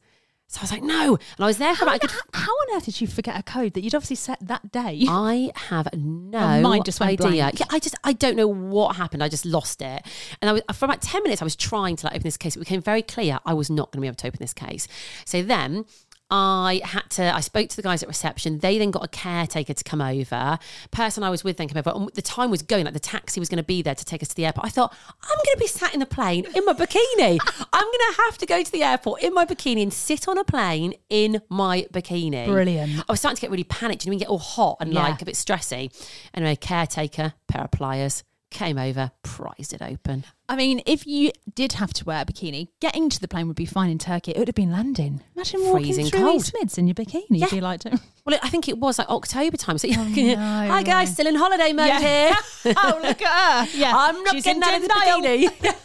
So 0.49 0.59
I 0.59 0.63
was 0.63 0.73
like, 0.73 0.83
no. 0.83 1.15
And 1.15 1.45
I 1.45 1.47
was 1.47 1.59
there 1.59 1.77
for 1.77 1.85
How, 1.85 1.95
about 1.95 1.97
a 2.03 2.07
good. 2.09 2.11
on- 2.11 2.43
how 2.43 2.51
on 2.51 2.77
earth 2.77 2.85
did 2.87 3.01
you 3.01 3.07
forget 3.07 3.39
a 3.39 3.43
code 3.45 3.75
that 3.75 3.85
you'd 3.85 3.95
obviously 3.95 4.17
set 4.17 4.39
that 4.49 4.73
day? 4.73 5.05
I 5.09 5.53
have 5.55 5.87
no 5.95 6.39
Oh, 6.39 6.61
mine 6.61 6.83
just 6.83 6.99
went 6.99 7.13
idea. 7.13 7.43
blank. 7.43 7.61
Yeah, 7.61 7.67
I 7.71 7.79
just 7.79 7.95
I 8.03 8.13
don't 8.13 8.35
know 8.35 8.49
what 8.49 8.97
happened. 8.97 9.23
I 9.23 9.29
just 9.29 9.45
lost 9.47 9.81
it, 9.81 10.05
and 10.43 10.51
I 10.51 10.53
was 10.55 10.63
for 10.75 10.87
about 10.87 11.03
ten 11.03 11.23
minutes. 11.23 11.41
I 11.41 11.45
was 11.45 11.55
trying 11.55 11.95
to 11.97 12.07
like 12.07 12.15
open 12.15 12.25
this 12.25 12.37
case. 12.37 12.57
It 12.57 12.59
became 12.59 12.83
very 12.83 13.03
clear 13.03 13.39
I 13.47 13.55
was 13.55 13.71
not 13.71 13.93
going 13.93 13.99
to 13.99 14.03
be 14.03 14.07
able 14.09 14.17
to 14.17 14.27
open 14.27 14.39
this 14.41 14.53
case. 14.55 14.89
So 15.25 15.43
then. 15.43 15.85
I 16.31 16.81
had 16.85 17.09
to. 17.11 17.35
I 17.35 17.41
spoke 17.41 17.69
to 17.71 17.77
the 17.77 17.83
guys 17.83 18.03
at 18.03 18.09
reception. 18.09 18.59
They 18.61 18.79
then 18.79 18.91
got 18.91 19.05
a 19.05 19.09
caretaker 19.09 19.75
to 19.75 19.85
come 19.85 20.01
over. 20.01 20.59
Person 20.91 21.23
I 21.25 21.31
was 21.31 21.43
with 21.43 21.57
then 21.57 21.69
came 21.69 21.79
over, 21.79 21.91
and 21.95 22.09
the 22.15 22.23
time 22.23 22.51
was 22.51 22.63
going. 22.63 22.85
Like 22.85 22.95
the 22.95 23.01
taxi 23.01 23.41
was 23.41 23.49
going 23.49 23.57
to 23.59 23.63
be 23.65 23.83
there 23.83 23.95
to 23.95 24.05
take 24.05 24.23
us 24.23 24.29
to 24.29 24.35
the 24.37 24.47
airport. 24.47 24.67
I 24.67 24.71
thought 24.71 24.95
I'm 25.23 25.37
going 25.45 25.57
to 25.57 25.59
be 25.61 25.67
sat 25.67 25.93
in 25.95 26.01
the 26.01 26.07
plane 26.07 26.47
in 26.55 26.65
my 26.65 26.73
bikini. 26.73 27.39
I'm 27.73 27.85
going 27.85 28.13
to 28.15 28.15
have 28.27 28.39
to 28.39 28.47
go 28.47 28.63
to 28.63 28.73
the 28.73 28.83
airport 28.83 29.23
in 29.23 29.35
my 29.35 29.45
bikini 29.45 29.83
and 29.83 29.93
sit 29.93 30.29
on 30.29 30.39
a 30.39 30.45
plane 30.45 30.95
in 31.09 31.43
my 31.49 31.87
bikini. 31.93 32.47
Brilliant. 32.47 33.01
I 33.09 33.13
was 33.13 33.21
starting 33.21 33.37
to 33.37 33.41
get 33.43 33.51
really 33.51 33.65
panicked. 33.65 34.05
You 34.05 34.11
know, 34.11 34.15
you 34.15 34.21
get 34.21 34.29
all 34.29 34.39
hot 34.39 34.77
and 34.81 34.93
Yeah. 34.93 35.03
like 35.03 35.23
a 35.23 35.25
bit 35.25 35.35
stressy. 35.35 35.91
Anyway, 36.35 36.57
caretaker, 36.57 37.35
pair 37.49 37.65
of 37.65 37.71
pliers, 37.71 38.23
came 38.51 38.77
over, 38.79 39.11
prised 39.23 39.73
it 39.73 39.81
open. 39.83 40.25
I 40.49 40.57
mean, 40.57 40.83
if 40.87 41.07
you 41.07 41.31
did 41.55 41.73
have 41.75 41.93
to 41.95 42.05
wear 42.05 42.23
a 42.23 42.25
bikini, 42.25 42.69
getting 42.81 43.09
to 43.11 43.21
the 43.21 43.29
plane 43.29 43.47
would 43.47 43.57
be 43.57 43.67
fine 43.67 43.89
in 43.91 43.99
Turkey. 43.99 44.33
It 44.33 44.39
would 44.39 44.49
have 44.49 44.55
been 44.55 44.73
landing. 44.73 45.21
Imagine 45.37 45.61
walking 45.65 45.85
Freezing 45.87 46.07
through 46.07 46.21
cold. 46.21 46.37
East 46.41 46.53
Mids 46.59 46.77
in 46.79 46.87
your 46.89 46.95
bikini. 46.95 47.25
You'd 47.31 47.41
Yeah. 47.41 47.51
be 47.51 47.61
like, 47.61 47.83
Well, 48.27 48.39
I 48.43 48.49
think 48.49 48.69
it 48.69 48.79
was 48.79 48.99
like 48.99 49.09
October 49.09 49.57
time. 49.57 49.79
So, 49.79 49.89
Oh, 49.91 49.93
no, 50.05 50.37
hi 50.37 50.83
guys, 50.83 50.87
right. 50.87 51.09
still 51.09 51.27
in 51.29 51.37
holiday 51.37 51.73
mode 51.73 52.01
here. 52.03 52.35
oh, 52.77 53.01
look 53.03 53.23
at 53.23 53.67
her. 53.69 53.71
Yeah, 53.79 53.93
I'm 53.97 54.23
not 54.25 54.35
She's 54.35 54.45
getting 54.45 54.63
in 54.63 54.69
out 54.69 54.75
of 54.77 54.83
the 54.83 54.89
bikini. 54.89 55.77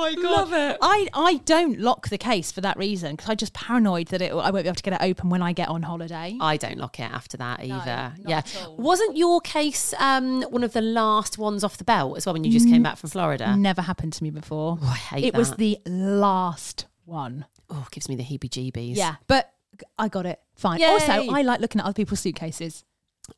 My 0.00 0.14
god! 0.14 0.24
Love 0.24 0.52
it. 0.52 0.78
I 0.80 1.08
I 1.12 1.34
don't 1.44 1.78
lock 1.78 2.08
the 2.08 2.18
case 2.18 2.50
for 2.50 2.60
that 2.62 2.76
reason 2.76 3.16
because 3.16 3.28
I'm 3.28 3.36
just 3.36 3.52
paranoid 3.52 4.08
that 4.08 4.22
it 4.22 4.32
I 4.32 4.50
won't 4.50 4.64
be 4.64 4.68
able 4.68 4.74
to 4.74 4.82
get 4.82 4.94
it 4.94 5.02
open 5.02 5.28
when 5.30 5.42
I 5.42 5.52
get 5.52 5.68
on 5.68 5.82
holiday. 5.82 6.36
I 6.40 6.56
don't 6.56 6.78
lock 6.78 6.98
it 6.98 7.10
after 7.10 7.36
that 7.36 7.60
either. 7.60 8.14
not 8.18 8.28
yeah. 8.28 8.42
Wasn't 8.68 9.16
your 9.16 9.40
case 9.40 9.92
um, 9.98 10.42
one 10.44 10.64
of 10.64 10.72
the 10.72 10.80
last 10.80 11.38
ones 11.38 11.62
off 11.62 11.76
the 11.76 11.84
belt 11.84 12.16
as 12.16 12.26
well 12.26 12.32
when 12.32 12.44
you 12.44 12.50
just 12.50 12.68
came 12.68 12.82
back 12.82 12.96
from 12.96 13.10
Florida? 13.10 13.56
Never 13.56 13.82
happened 13.82 14.12
to 14.14 14.22
me 14.22 14.30
before. 14.30 14.78
Oh, 14.80 14.86
I 14.86 14.96
hate 14.96 15.24
it 15.24 15.34
was 15.34 15.54
the 15.56 15.78
last 15.86 16.86
one. 17.04 17.46
Oh, 17.68 17.84
it 17.86 17.90
gives 17.92 18.08
me 18.08 18.16
the 18.16 18.24
heebie 18.24 18.48
jeebies. 18.48 18.96
Yeah, 18.96 19.16
but 19.26 19.52
I 19.98 20.08
got 20.08 20.26
it. 20.26 20.40
Fine. 20.56 20.80
Yay. 20.80 20.86
Also, 20.86 21.12
I 21.12 21.42
like 21.42 21.60
looking 21.60 21.80
at 21.80 21.84
other 21.84 21.94
people's 21.94 22.20
suitcases. 22.20 22.84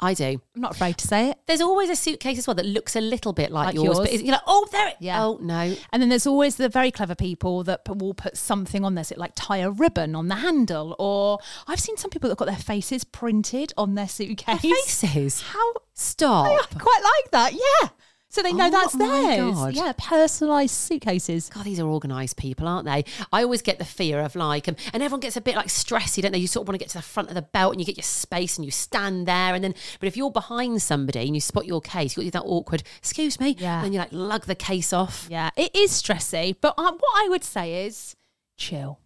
I 0.00 0.14
do. 0.14 0.40
I'm 0.54 0.60
not 0.60 0.74
afraid 0.74 0.98
to 0.98 1.06
say 1.06 1.30
it. 1.30 1.38
There's 1.46 1.60
always 1.60 1.90
a 1.90 1.96
suitcase 1.96 2.38
as 2.38 2.46
well 2.46 2.54
that 2.54 2.66
looks 2.66 2.96
a 2.96 3.00
little 3.00 3.32
bit 3.32 3.50
like, 3.50 3.66
Like 3.66 3.74
yours, 3.74 3.98
yours. 3.98 3.98
but 4.10 4.12
you're 4.22 4.32
like, 4.32 4.40
oh, 4.46 4.66
there 4.72 4.88
it. 4.88 4.96
Yeah. 5.00 5.24
Oh 5.24 5.38
no. 5.40 5.74
And 5.92 6.02
then 6.02 6.08
there's 6.08 6.26
always 6.26 6.56
the 6.56 6.68
very 6.68 6.90
clever 6.90 7.14
people 7.14 7.62
that 7.64 7.84
p- 7.84 7.92
will 7.92 8.14
put 8.14 8.36
something 8.36 8.84
on 8.84 8.94
there, 8.94 9.04
so 9.04 9.14
like 9.18 9.32
tie 9.34 9.58
a 9.58 9.70
ribbon 9.70 10.14
on 10.14 10.28
the 10.28 10.36
handle, 10.36 10.96
or 10.98 11.38
I've 11.66 11.80
seen 11.80 11.96
some 11.96 12.10
people 12.10 12.28
that 12.30 12.38
got 12.38 12.46
their 12.46 12.56
faces 12.56 13.04
printed 13.04 13.72
on 13.76 13.94
their 13.94 14.08
suitcase. 14.08 14.60
faces? 14.60 15.40
How 15.42 15.72
Stop. 15.94 16.46
I 16.46 16.78
quite 16.78 17.02
like 17.02 17.30
that. 17.32 17.52
Yeah. 17.52 17.88
So 18.32 18.40
they 18.40 18.54
know 18.54 18.68
Oh 18.68 18.70
that's 18.70 18.94
theirs. 18.94 19.54
God. 19.54 19.74
Yeah, 19.74 19.92
personalised 19.92 20.70
suitcases. 20.70 21.50
God, 21.50 21.64
these 21.66 21.78
are 21.78 21.86
organised 21.86 22.38
people, 22.38 22.66
aren't 22.66 22.86
they? 22.86 23.04
I 23.30 23.42
always 23.42 23.60
get 23.60 23.78
the 23.78 23.84
fear 23.84 24.20
of 24.20 24.34
like, 24.34 24.66
um, 24.68 24.76
and 24.94 25.02
everyone 25.02 25.20
gets 25.20 25.36
a 25.36 25.42
bit 25.42 25.54
like 25.54 25.66
stressy, 25.66 26.22
don't 26.22 26.32
they? 26.32 26.38
You 26.38 26.46
sort 26.46 26.64
of 26.64 26.68
want 26.68 26.76
to 26.80 26.82
get 26.82 26.88
to 26.92 26.96
the 26.96 27.02
front 27.02 27.28
of 27.28 27.34
the 27.34 27.42
belt 27.42 27.72
and 27.74 27.80
you 27.80 27.84
get 27.84 27.98
your 27.98 28.04
space 28.04 28.56
and 28.56 28.64
you 28.64 28.70
stand 28.70 29.28
there. 29.28 29.54
And 29.54 29.62
then, 29.62 29.74
but 30.00 30.06
if 30.06 30.16
you're 30.16 30.30
behind 30.30 30.80
somebody 30.80 31.26
and 31.26 31.34
you 31.34 31.42
spot 31.42 31.66
your 31.66 31.82
case, 31.82 32.16
you've 32.16 32.32
got 32.32 32.42
that 32.42 32.48
awkward, 32.48 32.82
excuse 32.96 33.38
me. 33.38 33.54
Yeah. 33.58 33.76
And 33.76 33.84
then 33.84 33.92
you 33.92 33.98
like 33.98 34.12
lug 34.12 34.46
the 34.46 34.54
case 34.54 34.94
off. 34.94 35.28
Yeah, 35.30 35.50
it 35.54 35.76
is 35.76 35.90
stressy, 35.90 36.56
but 36.58 36.72
uh, 36.78 36.90
what 36.90 37.12
I 37.14 37.28
would 37.28 37.44
say 37.44 37.84
is 37.84 38.16
chill. 38.56 38.98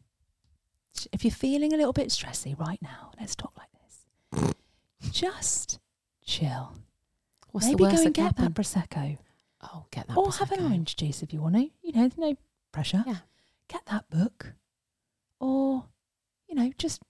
If 1.13 1.25
you're 1.25 1.33
feeling 1.33 1.73
a 1.73 1.77
little 1.77 1.93
bit 1.93 2.11
stressy 2.11 2.57
right 2.57 2.81
now, 2.81 3.11
let's 3.19 3.35
talk 3.35 3.59
like 3.59 3.71
this. 3.83 4.55
Just 5.11 5.81
chill. 6.25 6.75
What's 7.57 7.69
Maybe 7.69 7.77
the 7.77 7.83
worst 7.85 7.97
go 7.97 8.03
and 8.05 8.15
that 8.15 8.37
get 8.37 8.37
that 8.37 8.53
prosecco, 8.53 9.17
Oh, 9.63 9.87
get 9.91 10.07
that. 10.09 10.17
or 10.19 10.31
have 10.31 10.53
an 10.53 10.63
orange 10.63 10.95
juice 10.95 11.23
if 11.23 11.33
you 11.33 11.41
want 11.41 11.55
to. 11.55 11.63
You 11.81 11.93
know, 11.93 12.01
there's 12.01 12.19
no 12.19 12.37
pressure. 12.71 13.03
Yeah. 13.07 13.17
Get 13.67 13.81
that 13.87 14.11
book, 14.11 14.53
or 15.41 15.87
you 16.51 16.55
know, 16.55 16.71
just 16.77 17.01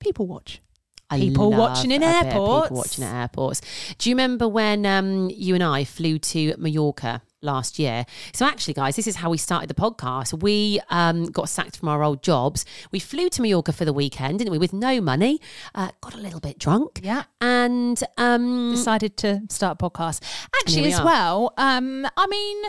people 0.00 0.26
watch. 0.26 0.60
I 1.08 1.20
People 1.20 1.52
watching 1.52 1.92
in 1.92 2.02
airports. 2.02 2.32
People 2.32 2.76
watching 2.78 3.04
at 3.04 3.20
airports. 3.20 3.60
Do 3.96 4.10
you 4.10 4.16
remember 4.16 4.48
when 4.48 4.84
um, 4.86 5.30
you 5.30 5.54
and 5.54 5.62
I 5.62 5.84
flew 5.84 6.18
to 6.18 6.56
Mallorca 6.58 7.22
last 7.42 7.78
year? 7.78 8.04
So 8.32 8.46
actually, 8.46 8.74
guys, 8.74 8.96
this 8.96 9.06
is 9.06 9.16
how 9.16 9.30
we 9.30 9.38
started 9.38 9.68
the 9.68 9.74
podcast. 9.74 10.42
We 10.42 10.80
um, 10.90 11.26
got 11.26 11.48
sacked 11.48 11.76
from 11.76 11.88
our 11.88 12.02
old 12.02 12.22
jobs. 12.22 12.64
We 12.90 12.98
flew 12.98 13.28
to 13.30 13.42
Mallorca 13.42 13.72
for 13.72 13.84
the 13.84 13.92
weekend, 13.92 14.38
didn't 14.38 14.52
we? 14.52 14.58
With 14.58 14.72
no 14.72 15.00
money. 15.00 15.40
Uh, 15.74 15.90
got 16.00 16.14
a 16.14 16.18
little 16.18 16.40
bit 16.40 16.58
drunk. 16.58 17.00
Yeah. 17.02 17.24
And 17.40 18.02
um, 18.16 18.70
Decided 18.72 19.16
to 19.18 19.42
start 19.48 19.78
a 19.80 19.90
podcast. 19.90 20.22
Actually, 20.62 20.82
we 20.82 20.92
as 20.92 21.00
are. 21.00 21.04
well. 21.04 21.52
Um, 21.56 22.06
I 22.16 22.26
mean, 22.26 22.62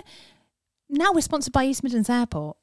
now 0.89 1.12
we're 1.13 1.21
sponsored 1.21 1.53
by 1.53 1.65
East 1.65 1.83
Midlands 1.83 2.09
Airport. 2.09 2.57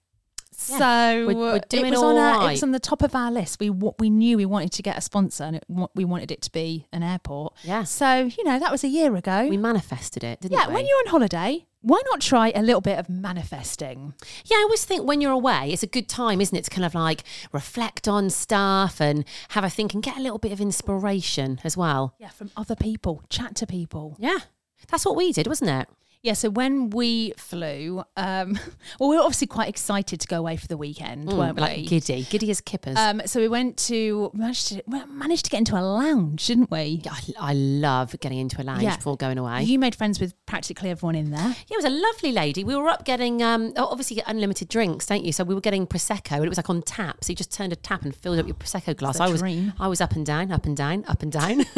Yeah, 0.68 0.78
So 0.78 1.26
we're- 1.26 1.34
we're 1.34 1.58
doing 1.70 1.86
it 1.86 1.90
was 1.92 2.02
on 2.02 2.16
our, 2.18 2.48
it 2.48 2.52
was 2.52 2.62
on 2.62 2.72
the 2.72 2.80
top 2.80 3.02
of 3.02 3.14
our 3.14 3.30
list. 3.32 3.60
We 3.60 3.70
we 3.70 4.10
knew 4.10 4.36
we 4.36 4.44
wanted 4.44 4.72
to 4.72 4.82
get 4.82 4.98
a 4.98 5.00
sponsor, 5.00 5.44
and 5.44 5.56
it, 5.56 5.64
we 5.94 6.04
wanted 6.04 6.30
it 6.30 6.42
to 6.42 6.52
be 6.52 6.86
an 6.92 7.02
airport. 7.02 7.54
Yeah. 7.62 7.84
So 7.84 8.24
you 8.36 8.44
know 8.44 8.58
that 8.58 8.70
was 8.70 8.84
a 8.84 8.88
year 8.88 9.14
ago. 9.16 9.46
we 9.48 9.56
manifested 9.56 10.22
it, 10.22 10.42
didn't 10.42 10.58
yeah. 10.58 10.68
we? 10.68 10.74
When 10.74 10.86
you're 10.86 10.98
on 10.98 11.06
holiday, 11.06 11.64
why 11.82 12.00
not 12.10 12.20
try 12.20 12.52
a 12.54 12.62
little 12.62 12.80
bit 12.80 12.98
of 12.98 13.08
manifesting? 13.08 14.14
Yeah, 14.44 14.58
I 14.58 14.62
always 14.62 14.84
think 14.84 15.06
when 15.06 15.20
you're 15.20 15.32
away, 15.32 15.70
it's 15.72 15.82
a 15.82 15.86
good 15.86 16.08
time, 16.08 16.40
isn't 16.40 16.56
it, 16.56 16.64
to 16.64 16.70
kind 16.70 16.84
of 16.84 16.94
like 16.94 17.24
reflect 17.52 18.06
on 18.06 18.28
stuff 18.30 19.00
and 19.00 19.24
have 19.50 19.64
a 19.64 19.70
think 19.70 19.94
and 19.94 20.02
get 20.02 20.16
a 20.18 20.20
little 20.20 20.38
bit 20.38 20.52
of 20.52 20.60
inspiration 20.60 21.60
as 21.64 21.76
well. 21.76 22.14
Yeah, 22.18 22.28
from 22.28 22.50
other 22.56 22.76
people, 22.76 23.22
chat 23.30 23.54
to 23.56 23.66
people. 23.66 24.16
Yeah, 24.18 24.40
that's 24.88 25.04
what 25.04 25.16
we 25.16 25.32
did, 25.32 25.46
wasn't 25.46 25.70
it? 25.70 25.88
Yeah, 26.22 26.34
so 26.34 26.50
when 26.50 26.90
we 26.90 27.32
flew, 27.38 28.04
um, 28.16 28.58
well, 29.00 29.08
we 29.08 29.16
were 29.16 29.22
obviously 29.22 29.46
quite 29.46 29.70
excited 29.70 30.20
to 30.20 30.26
go 30.28 30.36
away 30.38 30.56
for 30.58 30.66
the 30.66 30.76
weekend, 30.76 31.32
weren't 31.32 31.56
Mm, 31.56 31.60
like 31.60 31.76
we? 31.78 31.86
giddy, 31.86 32.24
giddy 32.28 32.50
as 32.50 32.60
kippers. 32.60 32.98
Um, 32.98 33.22
so 33.24 33.40
we 33.40 33.48
went 33.48 33.78
to 33.88 34.30
managed 34.34 34.68
to 34.68 34.82
managed 35.08 35.46
to 35.46 35.50
get 35.50 35.58
into 35.58 35.78
a 35.78 35.80
lounge, 35.80 36.46
didn't 36.46 36.70
we? 36.70 37.00
I, 37.10 37.20
I 37.40 37.52
love 37.54 38.14
getting 38.20 38.38
into 38.38 38.60
a 38.60 38.64
lounge 38.64 38.82
Yeah. 38.82 38.96
before 38.96 39.16
going 39.16 39.38
away. 39.38 39.62
You 39.62 39.78
made 39.78 39.94
friends 39.94 40.20
with 40.20 40.34
practically 40.44 40.90
everyone 40.90 41.14
in 41.14 41.30
there. 41.30 41.40
yeah, 41.40 41.54
it 41.70 41.76
was 41.76 41.86
a 41.86 41.90
lovely 41.90 42.32
lady. 42.32 42.64
We 42.64 42.76
were 42.76 42.88
up 42.88 43.06
getting, 43.06 43.42
um, 43.42 43.72
obviously, 43.78 44.22
unlimited 44.26 44.68
drinks, 44.68 45.06
don't 45.06 45.24
you? 45.24 45.32
So 45.32 45.42
we 45.44 45.54
were 45.54 45.60
getting 45.62 45.86
prosecco, 45.86 46.32
and 46.32 46.44
it 46.44 46.48
was 46.50 46.58
like 46.58 46.68
on 46.68 46.82
tap. 46.82 47.24
So 47.24 47.30
you 47.30 47.36
just 47.36 47.50
turned 47.52 47.72
a 47.72 47.76
tap 47.76 48.02
and 48.02 48.14
filled 48.14 48.38
up 48.38 48.46
your 48.46 48.56
prosecco 48.56 48.94
glass. 48.94 49.20
I 49.20 49.28
was, 49.28 49.40
dream. 49.40 49.72
I 49.80 49.88
was 49.88 50.02
up 50.02 50.12
and 50.12 50.26
down, 50.26 50.52
up 50.52 50.66
and 50.66 50.76
down, 50.76 51.02
up 51.08 51.22
and 51.22 51.32
down, 51.32 51.64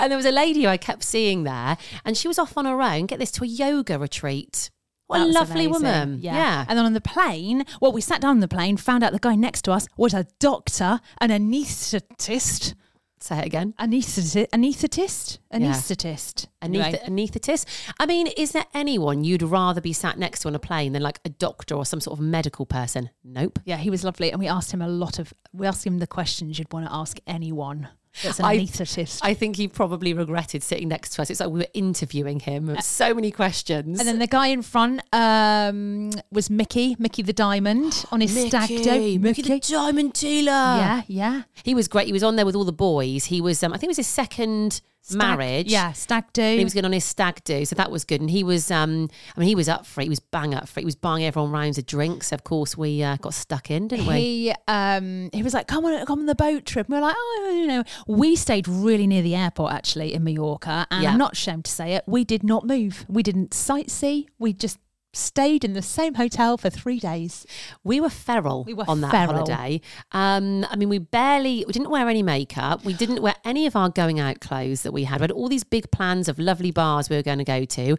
and 0.00 0.10
there 0.10 0.16
was 0.16 0.26
a 0.26 0.32
lady 0.32 0.62
who 0.64 0.68
I 0.68 0.76
kept 0.76 1.04
seeing 1.04 1.44
there, 1.44 1.76
and 2.04 2.16
she 2.16 2.26
was 2.26 2.36
off 2.40 2.56
on 2.58 2.64
her 2.64 2.82
own. 2.82 3.06
Get 3.06 3.20
this 3.20 3.30
to 3.32 3.44
a 3.44 3.46
yoga 3.46 3.75
retreat. 3.98 4.70
What 5.08 5.18
That 5.18 5.28
a 5.28 5.32
lovely 5.32 5.66
amazing. 5.66 5.70
woman! 5.72 6.18
Yeah. 6.20 6.64
And 6.68 6.76
then 6.76 6.84
on 6.84 6.92
the 6.92 7.00
plane, 7.00 7.64
well, 7.80 7.92
we 7.92 8.00
sat 8.00 8.20
down 8.20 8.30
on 8.30 8.40
the 8.40 8.48
plane, 8.48 8.76
found 8.76 9.04
out 9.04 9.12
the 9.12 9.20
guy 9.20 9.36
next 9.36 9.62
to 9.62 9.72
us 9.72 9.86
was 9.96 10.12
a 10.14 10.26
doctor, 10.40 11.00
an 11.20 11.30
anaesthetist, 11.30 12.74
Say 13.20 13.38
it 13.38 13.46
again. 13.46 13.72
anaesthetist, 13.78 14.48
anaesthetist, 14.50 15.38
Yeah. 15.52 15.58
anaesthetist. 15.58 16.46
Anyway, 16.60 17.00
anaesthetist. 17.06 17.64
I 18.00 18.06
mean, 18.06 18.26
is 18.36 18.50
there 18.52 18.64
anyone 18.74 19.22
you'd 19.22 19.42
rather 19.44 19.80
be 19.80 19.92
sat 19.92 20.18
next 20.18 20.40
to 20.40 20.48
on 20.48 20.54
a 20.54 20.58
plane 20.58 20.92
than 20.92 21.02
like 21.02 21.20
a 21.24 21.28
doctor 21.30 21.76
or 21.76 21.86
some 21.86 22.00
sort 22.00 22.18
of 22.18 22.24
medical 22.24 22.66
person? 22.66 23.10
Nope. 23.24 23.60
Yeah, 23.64 23.76
he 23.76 23.90
was 23.90 24.02
lovely, 24.04 24.30
and 24.32 24.40
we 24.40 24.48
asked 24.48 24.72
him 24.72 24.82
a 24.82 24.88
lot 24.88 25.18
of. 25.20 25.32
We 25.52 25.66
asked 25.68 25.86
him 25.86 25.98
the 25.98 26.06
questions 26.08 26.58
you'd 26.58 26.72
want 26.72 26.86
to 26.86 26.92
ask 26.92 27.18
anyone 27.28 27.88
that's 28.22 28.38
an 28.38 28.44
I- 28.44 28.58
anaesthetist. 28.58 29.20
I 29.22 29.34
think 29.34 29.56
he 29.56 29.68
probably 29.68 30.12
regretted 30.14 30.62
sitting 30.62 30.88
next 30.88 31.10
to 31.14 31.22
us. 31.22 31.30
It's 31.30 31.40
like 31.40 31.50
we 31.50 31.60
were 31.60 31.66
interviewing 31.74 32.40
him. 32.40 32.76
So 32.80 33.14
many 33.14 33.30
questions. 33.30 33.98
and 33.98 34.08
then 34.08 34.18
the 34.18 34.26
guy 34.26 34.48
in 34.48 34.62
front 34.62 35.02
um, 35.12 36.10
was 36.30 36.50
Mickey, 36.50 36.96
Mickey 36.98 37.22
the 37.22 37.32
Diamond, 37.32 38.04
on 38.12 38.20
his 38.20 38.46
stag 38.46 38.68
do. 38.68 39.18
Mickey 39.18 39.42
the 39.42 39.60
Diamond 39.60 40.12
Dealer. 40.14 40.50
Yeah, 40.52 41.02
yeah. 41.06 41.42
He 41.62 41.74
was 41.74 41.88
great. 41.88 42.06
He 42.06 42.12
was 42.12 42.22
on 42.22 42.36
there 42.36 42.46
with 42.46 42.54
all 42.56 42.64
the 42.64 42.72
boys. 42.72 43.26
He 43.26 43.40
was, 43.40 43.62
um, 43.62 43.72
I 43.72 43.76
think 43.76 43.88
it 43.88 43.90
was 43.90 43.96
his 43.98 44.06
second 44.06 44.80
Stag- 45.08 45.18
marriage. 45.18 45.70
Yeah, 45.70 45.92
stag 45.92 46.24
do. 46.32 46.42
And 46.42 46.58
he 46.58 46.64
was 46.64 46.74
going 46.74 46.84
on 46.84 46.92
his 46.92 47.04
stag 47.04 47.42
do, 47.44 47.64
so 47.64 47.76
that 47.76 47.90
was 47.90 48.04
good. 48.04 48.20
And 48.20 48.28
he 48.30 48.42
was, 48.42 48.70
um, 48.70 49.08
I 49.36 49.40
mean, 49.40 49.48
he 49.48 49.54
was 49.54 49.68
up 49.68 49.86
for 49.86 50.00
it. 50.00 50.04
He 50.04 50.08
was 50.10 50.18
bang 50.20 50.52
up 50.54 50.68
for 50.68 50.80
it. 50.80 50.82
He 50.82 50.84
was 50.86 50.96
buying 50.96 51.24
everyone 51.24 51.52
rounds 51.52 51.78
of 51.78 51.86
drinks. 51.86 52.32
Of 52.32 52.42
course, 52.44 52.76
we 52.76 53.02
uh, 53.02 53.16
got 53.18 53.32
stuck 53.34 53.70
in, 53.70 53.86
didn't 53.88 54.06
we? 54.06 54.14
He 54.14 54.54
um 54.66 55.30
he 55.32 55.42
was 55.42 55.54
like, 55.54 55.68
come 55.68 55.84
on, 55.84 56.04
come 56.06 56.18
on 56.20 56.26
the 56.26 56.34
boat 56.34 56.64
trip. 56.66 56.86
And 56.88 56.94
we 56.94 57.00
were 57.00 57.06
like, 57.06 57.16
oh, 57.16 57.52
you 57.54 57.66
know, 57.68 57.84
we 58.08 58.34
stayed 58.36 58.66
really 58.66 59.06
near 59.06 59.22
the 59.22 59.34
airport 59.36 59.72
actually 59.72 60.12
in 60.12 60.24
Mallorca, 60.24 60.86
and 60.90 61.02
Yeah. 61.04 61.12
I'm 61.12 61.18
not 61.18 61.34
ashamed 61.34 61.66
to 61.66 61.70
say 61.70 61.94
it. 61.94 62.02
We 62.06 62.24
did 62.24 62.42
not 62.42 62.66
move. 62.66 63.04
We 63.08 63.22
didn't 63.22 63.50
sightsee. 63.50 64.26
We 64.38 64.52
just 64.52 64.78
stayed 65.16 65.64
in 65.64 65.72
the 65.72 65.82
same 65.82 66.14
hotel 66.14 66.56
for 66.56 66.70
three 66.70 66.98
days. 67.00 67.46
We 67.82 68.00
were 68.00 68.10
feral 68.10 68.64
We 68.64 68.74
were 68.74 68.84
on 68.88 69.00
that 69.00 69.10
feral. 69.10 69.34
holiday. 69.46 69.80
Um, 70.12 70.64
I 70.70 70.76
mean, 70.76 70.88
we 70.88 70.98
barely, 70.98 71.64
we 71.66 71.72
didn't 71.72 71.90
wear 71.90 72.08
any 72.08 72.22
makeup. 72.22 72.84
We 72.84 72.92
didn't 72.94 73.22
wear 73.22 73.34
any 73.44 73.66
of 73.66 73.74
our 73.76 73.88
going 73.88 74.20
out 74.20 74.40
clothes 74.40 74.82
that 74.82 74.92
we 74.92 75.04
had. 75.04 75.20
We 75.20 75.24
had 75.24 75.30
all 75.32 75.48
these 75.48 75.64
big 75.64 75.90
plans 75.90 76.28
of 76.28 76.38
lovely 76.38 76.70
bars 76.70 77.08
we 77.10 77.16
were 77.16 77.22
going 77.22 77.38
to 77.38 77.44
go 77.44 77.64
to, 77.64 77.96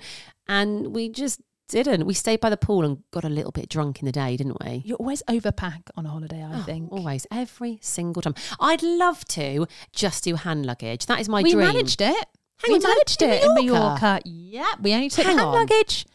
and 0.47 0.93
we 0.95 1.09
just 1.09 1.41
didn't. 1.69 2.05
We 2.05 2.13
stayed 2.13 2.39
by 2.39 2.49
the 2.49 2.55
pool 2.57 2.85
and 2.85 3.03
got 3.11 3.25
a 3.25 3.29
little 3.29 3.51
bit 3.51 3.67
drunk 3.67 3.99
in 3.99 4.05
the 4.05 4.11
day, 4.13 4.37
didn't 4.37 4.57
we? 4.63 4.83
You 4.85 4.95
always 4.95 5.21
overpack 5.27 5.89
on 5.97 6.05
a 6.05 6.09
holiday, 6.09 6.41
I 6.41 6.59
Oh, 6.59 6.63
think. 6.63 6.91
always, 6.93 7.27
every 7.29 7.79
single 7.81 8.21
time. 8.21 8.35
I'd 8.59 8.81
love 8.83 9.25
to 9.29 9.67
just 9.91 10.23
do 10.23 10.35
hand 10.35 10.65
luggage. 10.65 11.07
That 11.07 11.19
is 11.19 11.27
my 11.27 11.41
we 11.41 11.51
dream. 11.51 11.67
We 11.67 11.73
managed 11.73 11.99
it. 12.01 12.25
Hang 12.63 12.71
we 12.71 12.75
on, 12.75 12.81
managed 12.83 13.21
it 13.21 13.43
in 13.43 13.53
Mallorca? 13.53 14.01
Mallorca. 14.01 14.21
Yeah, 14.25 14.73
we 14.81 14.93
only 14.93 15.09
took 15.09 15.25
Hang 15.25 15.37
hand 15.37 15.47
on. 15.49 15.53
luggage. 15.55 16.05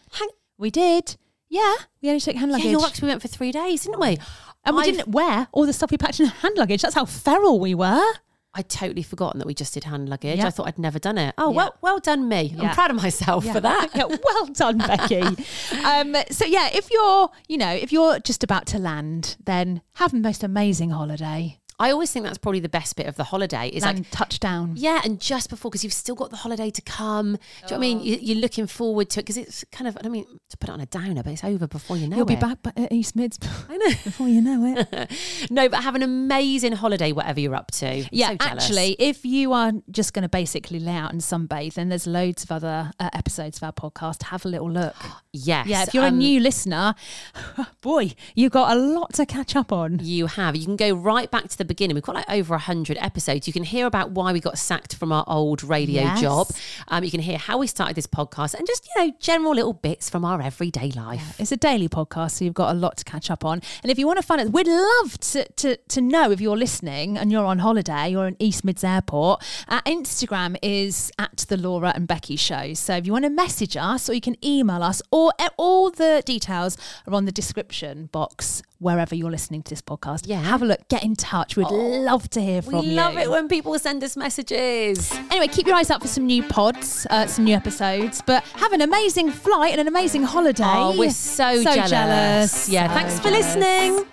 We 0.63 0.71
did. 0.71 1.17
Yeah, 1.49 1.75
we 2.01 2.09
only 2.09 2.21
took 2.21 2.37
hand 2.37 2.51
yeah, 2.53 2.57
luggage. 2.57 2.71
you're 2.71 2.81
right, 2.81 2.93
'cause 2.93 3.03
we 3.03 3.09
went 3.09 3.21
for 3.21 3.29
three 3.29 3.51
days, 3.53 3.83
didn't 3.83 4.01
we? 4.01 4.17
and 4.65 4.77
we 4.77 4.83
I've- 4.83 4.93
didn't 4.93 5.09
wear 5.09 5.49
all 5.51 5.67
the 5.67 5.73
stuff 5.73 5.91
we 5.91 5.99
packed 5.99 6.21
in 6.21 6.27
hand 6.27 6.57
luggage. 6.57 6.83
That's 6.83 6.95
how 6.95 7.05
feral 7.05 7.59
we 7.59 7.75
were. 7.75 8.13
I'd 8.55 8.69
totally 8.69 9.03
forgotten 9.03 9.39
that 9.41 9.47
we 9.47 9.55
just 9.55 9.75
did 9.75 9.85
hand 9.85 10.09
luggage. 10.09 10.39
Yeah. 10.39 10.47
I 10.47 10.51
thought 10.51 10.69
I'd 10.69 10.79
never 10.79 10.99
done 11.01 11.19
it. 11.19 11.35
Oh, 11.39 11.51
Yeah. 11.51 11.57
well, 11.57 11.75
well 11.81 11.99
done 11.99 12.29
me. 12.29 12.55
Yeah. 12.57 12.69
I'm 12.69 12.75
proud 12.75 12.91
of 12.91 12.97
myself 12.97 13.45
for 13.47 13.61
that. 13.61 13.89
yeah, 13.95 14.05
well 14.05 14.47
done, 14.53 14.79
Becky. 14.79 15.23
um, 15.85 16.15
so 16.31 16.45
yeah, 16.45 16.69
if 16.73 16.91
you're, 16.91 17.31
you 17.49 17.57
know, 17.59 17.71
if 17.73 17.91
you're 17.91 18.19
just 18.21 18.45
about 18.45 18.67
to 18.67 18.79
land, 18.79 19.37
then 19.45 19.81
have 19.95 20.13
the 20.13 20.19
most 20.21 20.45
amazing 20.45 20.91
holiday. 20.91 21.59
I 21.83 21.91
always 21.91 22.13
think 22.13 22.25
that's 22.25 22.39
probably 22.39 22.61
the 22.61 22.69
best 22.69 22.95
bit 22.95 23.07
of 23.07 23.17
the 23.17 23.25
holiday. 23.25 23.67
Is 23.67 23.83
land 23.83 23.99
like, 23.99 24.11
touchdown. 24.13 24.75
yeah, 24.77 25.01
and 25.05 25.21
just 25.21 25.51
before, 25.51 25.69
because 25.69 25.83
you've 25.83 25.93
still 25.93 26.15
got 26.15 26.31
the 26.31 26.37
holiday 26.37 26.71
to 26.71 26.81
come. 26.83 27.33
Do 27.33 27.39
you 27.39 27.39
know 27.39 27.67
what 27.67 27.73
I 27.73 27.79
mean? 27.79 28.01
You, 28.01 28.19
you're 28.21 28.39
looking 28.39 28.69
forward 28.69 29.11
to 29.11 29.19
it 29.19 29.25
because 29.25 29.37
it's 29.37 29.65
kind 29.73 29.89
of, 29.89 29.97
I 29.97 30.03
don't 30.03 30.13
mean 30.13 30.25
to 30.51 30.57
put 30.57 30.69
it 30.69 30.73
on 30.73 30.81
a 30.81 30.87
downer, 30.87 31.25
but 31.25 31.33
it's 31.33 31.43
over 31.43 31.67
before 31.67 31.97
you 31.97 32.07
know 32.07 32.15
it. 32.15 32.19
You'll 32.19 32.27
be 32.27 32.37
back 32.37 32.59
at 32.77 32.93
East 32.93 33.17
Mids 33.17 33.37
I 33.69 33.77
know. 33.77 33.89
before 34.05 34.29
you 34.29 34.41
know 34.41 34.77
it. 34.77 35.11
no, 35.51 35.69
but 35.69 35.83
have 35.83 35.97
an 35.97 36.05
amazing 36.05 36.71
holiday, 36.71 37.11
whatever 37.11 37.41
you're 37.41 37.57
up 37.57 37.73
to. 37.73 38.05
Yeah, 38.13 38.31
so 38.31 38.37
actually, 38.39 38.95
if 39.01 39.25
you 39.25 39.53
are 39.53 39.73
just 39.91 40.15
going 40.15 40.23
to 40.23 40.29
basically 40.29 40.79
lay 40.79 40.95
out 40.95 41.11
and 41.11 41.21
sunbathe, 41.21 41.75
then 41.75 41.89
there's 41.89 42.07
loads 42.07 42.45
of 42.45 42.53
other 42.53 42.93
uh, 43.01 43.11
episodes 43.13 43.57
of 43.57 43.65
our 43.65 43.73
podcast. 43.73 44.23
Have 44.25 44.45
a 44.45 44.49
little 44.49 44.71
look. 44.71 44.95
Yes. 45.35 45.67
Yeah, 45.67 45.85
if 45.85 45.95
you're 45.95 46.05
a 46.05 46.09
um, 46.09 46.19
new 46.19 46.41
listener, 46.41 46.95
boy, 47.81 48.13
you've 48.35 48.53
got 48.53 48.77
a 48.77 48.79
lot 48.79 49.15
to 49.15 49.25
catch 49.25 49.57
up 49.57 49.73
on. 49.73 49.99
You 50.03 50.27
have. 50.27 50.55
You 50.55 50.67
can 50.67 50.77
go 50.77 50.93
right 50.93 51.31
back 51.31 51.49
to 51.49 51.57
the 51.57 51.65
beginning. 51.73 51.95
We've 51.95 52.03
got 52.11 52.15
like 52.15 52.31
over 52.31 52.55
100 52.55 52.97
episodes. 53.01 53.47
You 53.47 53.53
can 53.53 53.65
hear 53.65 53.87
about 53.87 54.11
why 54.13 54.33
we 54.33 54.41
got 54.41 54.59
sacked 54.59 54.95
from 54.95 55.11
our 55.13 55.25
old 55.27 55.63
radio 55.65 56.03
Yes. 56.03 56.21
job. 56.21 56.47
Um, 56.89 57.03
you 57.05 57.11
can 57.11 57.21
hear 57.21 57.39
how 57.39 57.57
we 57.59 57.67
started 57.67 57.97
this 57.97 58.07
podcast 58.07 58.55
and 58.55 58.67
just, 58.67 58.87
you 58.89 58.95
know, 59.07 59.13
general 59.21 59.55
little 59.55 59.73
bits 59.73 60.11
from 60.11 60.25
our 60.25 60.41
everyday 60.43 60.91
life. 60.91 61.27
It's 61.41 61.53
a 61.53 61.57
daily 61.57 61.89
podcast, 61.89 62.33
so 62.33 62.45
you've 62.45 62.55
got 62.65 62.71
a 62.75 62.79
lot 62.79 62.97
to 62.99 63.05
catch 63.05 63.31
up 63.31 63.45
on. 63.45 63.61
And 63.83 63.91
if 63.91 63.99
you 63.99 64.07
want 64.07 64.19
to 64.21 64.27
find 64.27 64.41
it, 64.41 64.53
we'd 64.53 64.67
love 64.69 65.19
to, 65.21 65.45
to, 65.63 65.77
to 65.77 66.01
know 66.01 66.31
if 66.31 66.41
you're 66.41 66.57
listening 66.57 67.17
and 67.19 67.31
you're 67.33 67.45
on 67.45 67.59
holiday 67.61 68.15
or 68.15 68.27
in 68.27 68.37
East 68.39 68.65
Mids 68.65 68.85
Airport. 68.85 69.43
Our 69.69 69.83
Instagram 69.83 70.57
is 70.63 71.11
at 71.19 71.37
the 71.49 71.57
Laura 71.57 71.93
and 71.95 72.07
Becky 72.07 72.37
Show. 72.37 72.75
So 72.75 72.95
if 72.97 73.07
you 73.07 73.13
want 73.13 73.25
to 73.25 73.31
message 73.31 73.77
us 73.77 74.09
or 74.09 74.15
you 74.15 74.21
can 74.21 74.37
email 74.45 74.83
us, 74.83 75.01
or 75.11 75.33
e- 75.41 75.47
all 75.57 75.91
the 75.91 76.23
details 76.27 76.77
are 77.07 77.15
on 77.15 77.25
the 77.25 77.33
description 77.33 78.07
box 78.13 78.63
wherever 78.79 79.15
you're 79.15 79.31
listening 79.31 79.63
to 79.63 79.71
this 79.71 79.81
podcast. 79.81 80.23
Yeah. 80.27 80.41
Have 80.43 80.61
a 80.61 80.65
look, 80.67 80.89
get 80.89 81.05
in 81.05 81.15
touch. 81.15 81.57
We'd 81.71 82.05
love 82.05 82.29
to 82.31 82.41
hear 82.41 82.63
from 82.63 82.75
We 82.75 82.81
you. 82.81 82.89
We 82.91 82.95
love 82.95 83.17
it 83.19 83.31
when 83.31 83.49
people 83.49 83.79
send 83.79 84.03
us 84.05 84.17
messages. 84.17 85.13
Anyway, 85.31 85.49
keep 85.49 85.67
your 85.67 85.77
eyes 85.77 85.91
out 85.91 86.03
for 86.03 86.09
some 86.09 86.27
new 86.27 86.43
pods, 86.43 87.07
uh, 87.11 87.27
some 87.27 87.45
new 87.45 87.55
episodes. 87.55 88.23
But 88.27 88.43
have 88.57 88.73
an 88.73 88.81
amazing 88.81 89.31
flight 89.31 89.73
and 89.73 89.81
an 89.81 89.89
amazing 89.89 90.23
holiday. 90.25 90.63
Oh, 90.67 90.97
we're 90.99 91.11
so, 91.11 91.57
So 91.63 91.75
jealous. 91.75 91.91
jealous. 91.91 92.69
Yeah, 92.69 92.89
So 92.89 92.95
thanks 92.95 93.17
for 93.21 93.31
jealous. 93.31 93.57
listening. 93.57 94.07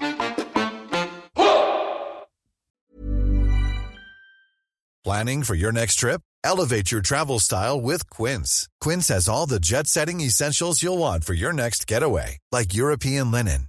Planning 5.04 5.44
for 5.44 5.56
your 5.56 5.72
next 5.72 5.96
trip? 5.96 6.22
Elevate 6.44 6.92
your 6.92 7.02
travel 7.02 7.40
style 7.40 7.80
with 7.82 8.10
Quince. 8.10 8.68
Quince 8.82 9.08
has 9.08 9.28
all 9.28 9.46
the 9.46 9.60
jet 9.60 9.88
setting 9.88 10.22
essentials 10.22 10.84
you'll 10.84 10.98
want 10.98 11.24
for 11.24 11.34
your 11.34 11.54
next 11.54 11.88
getaway, 11.88 12.38
like 12.52 12.74
European 12.74 13.32
linen, 13.32 13.69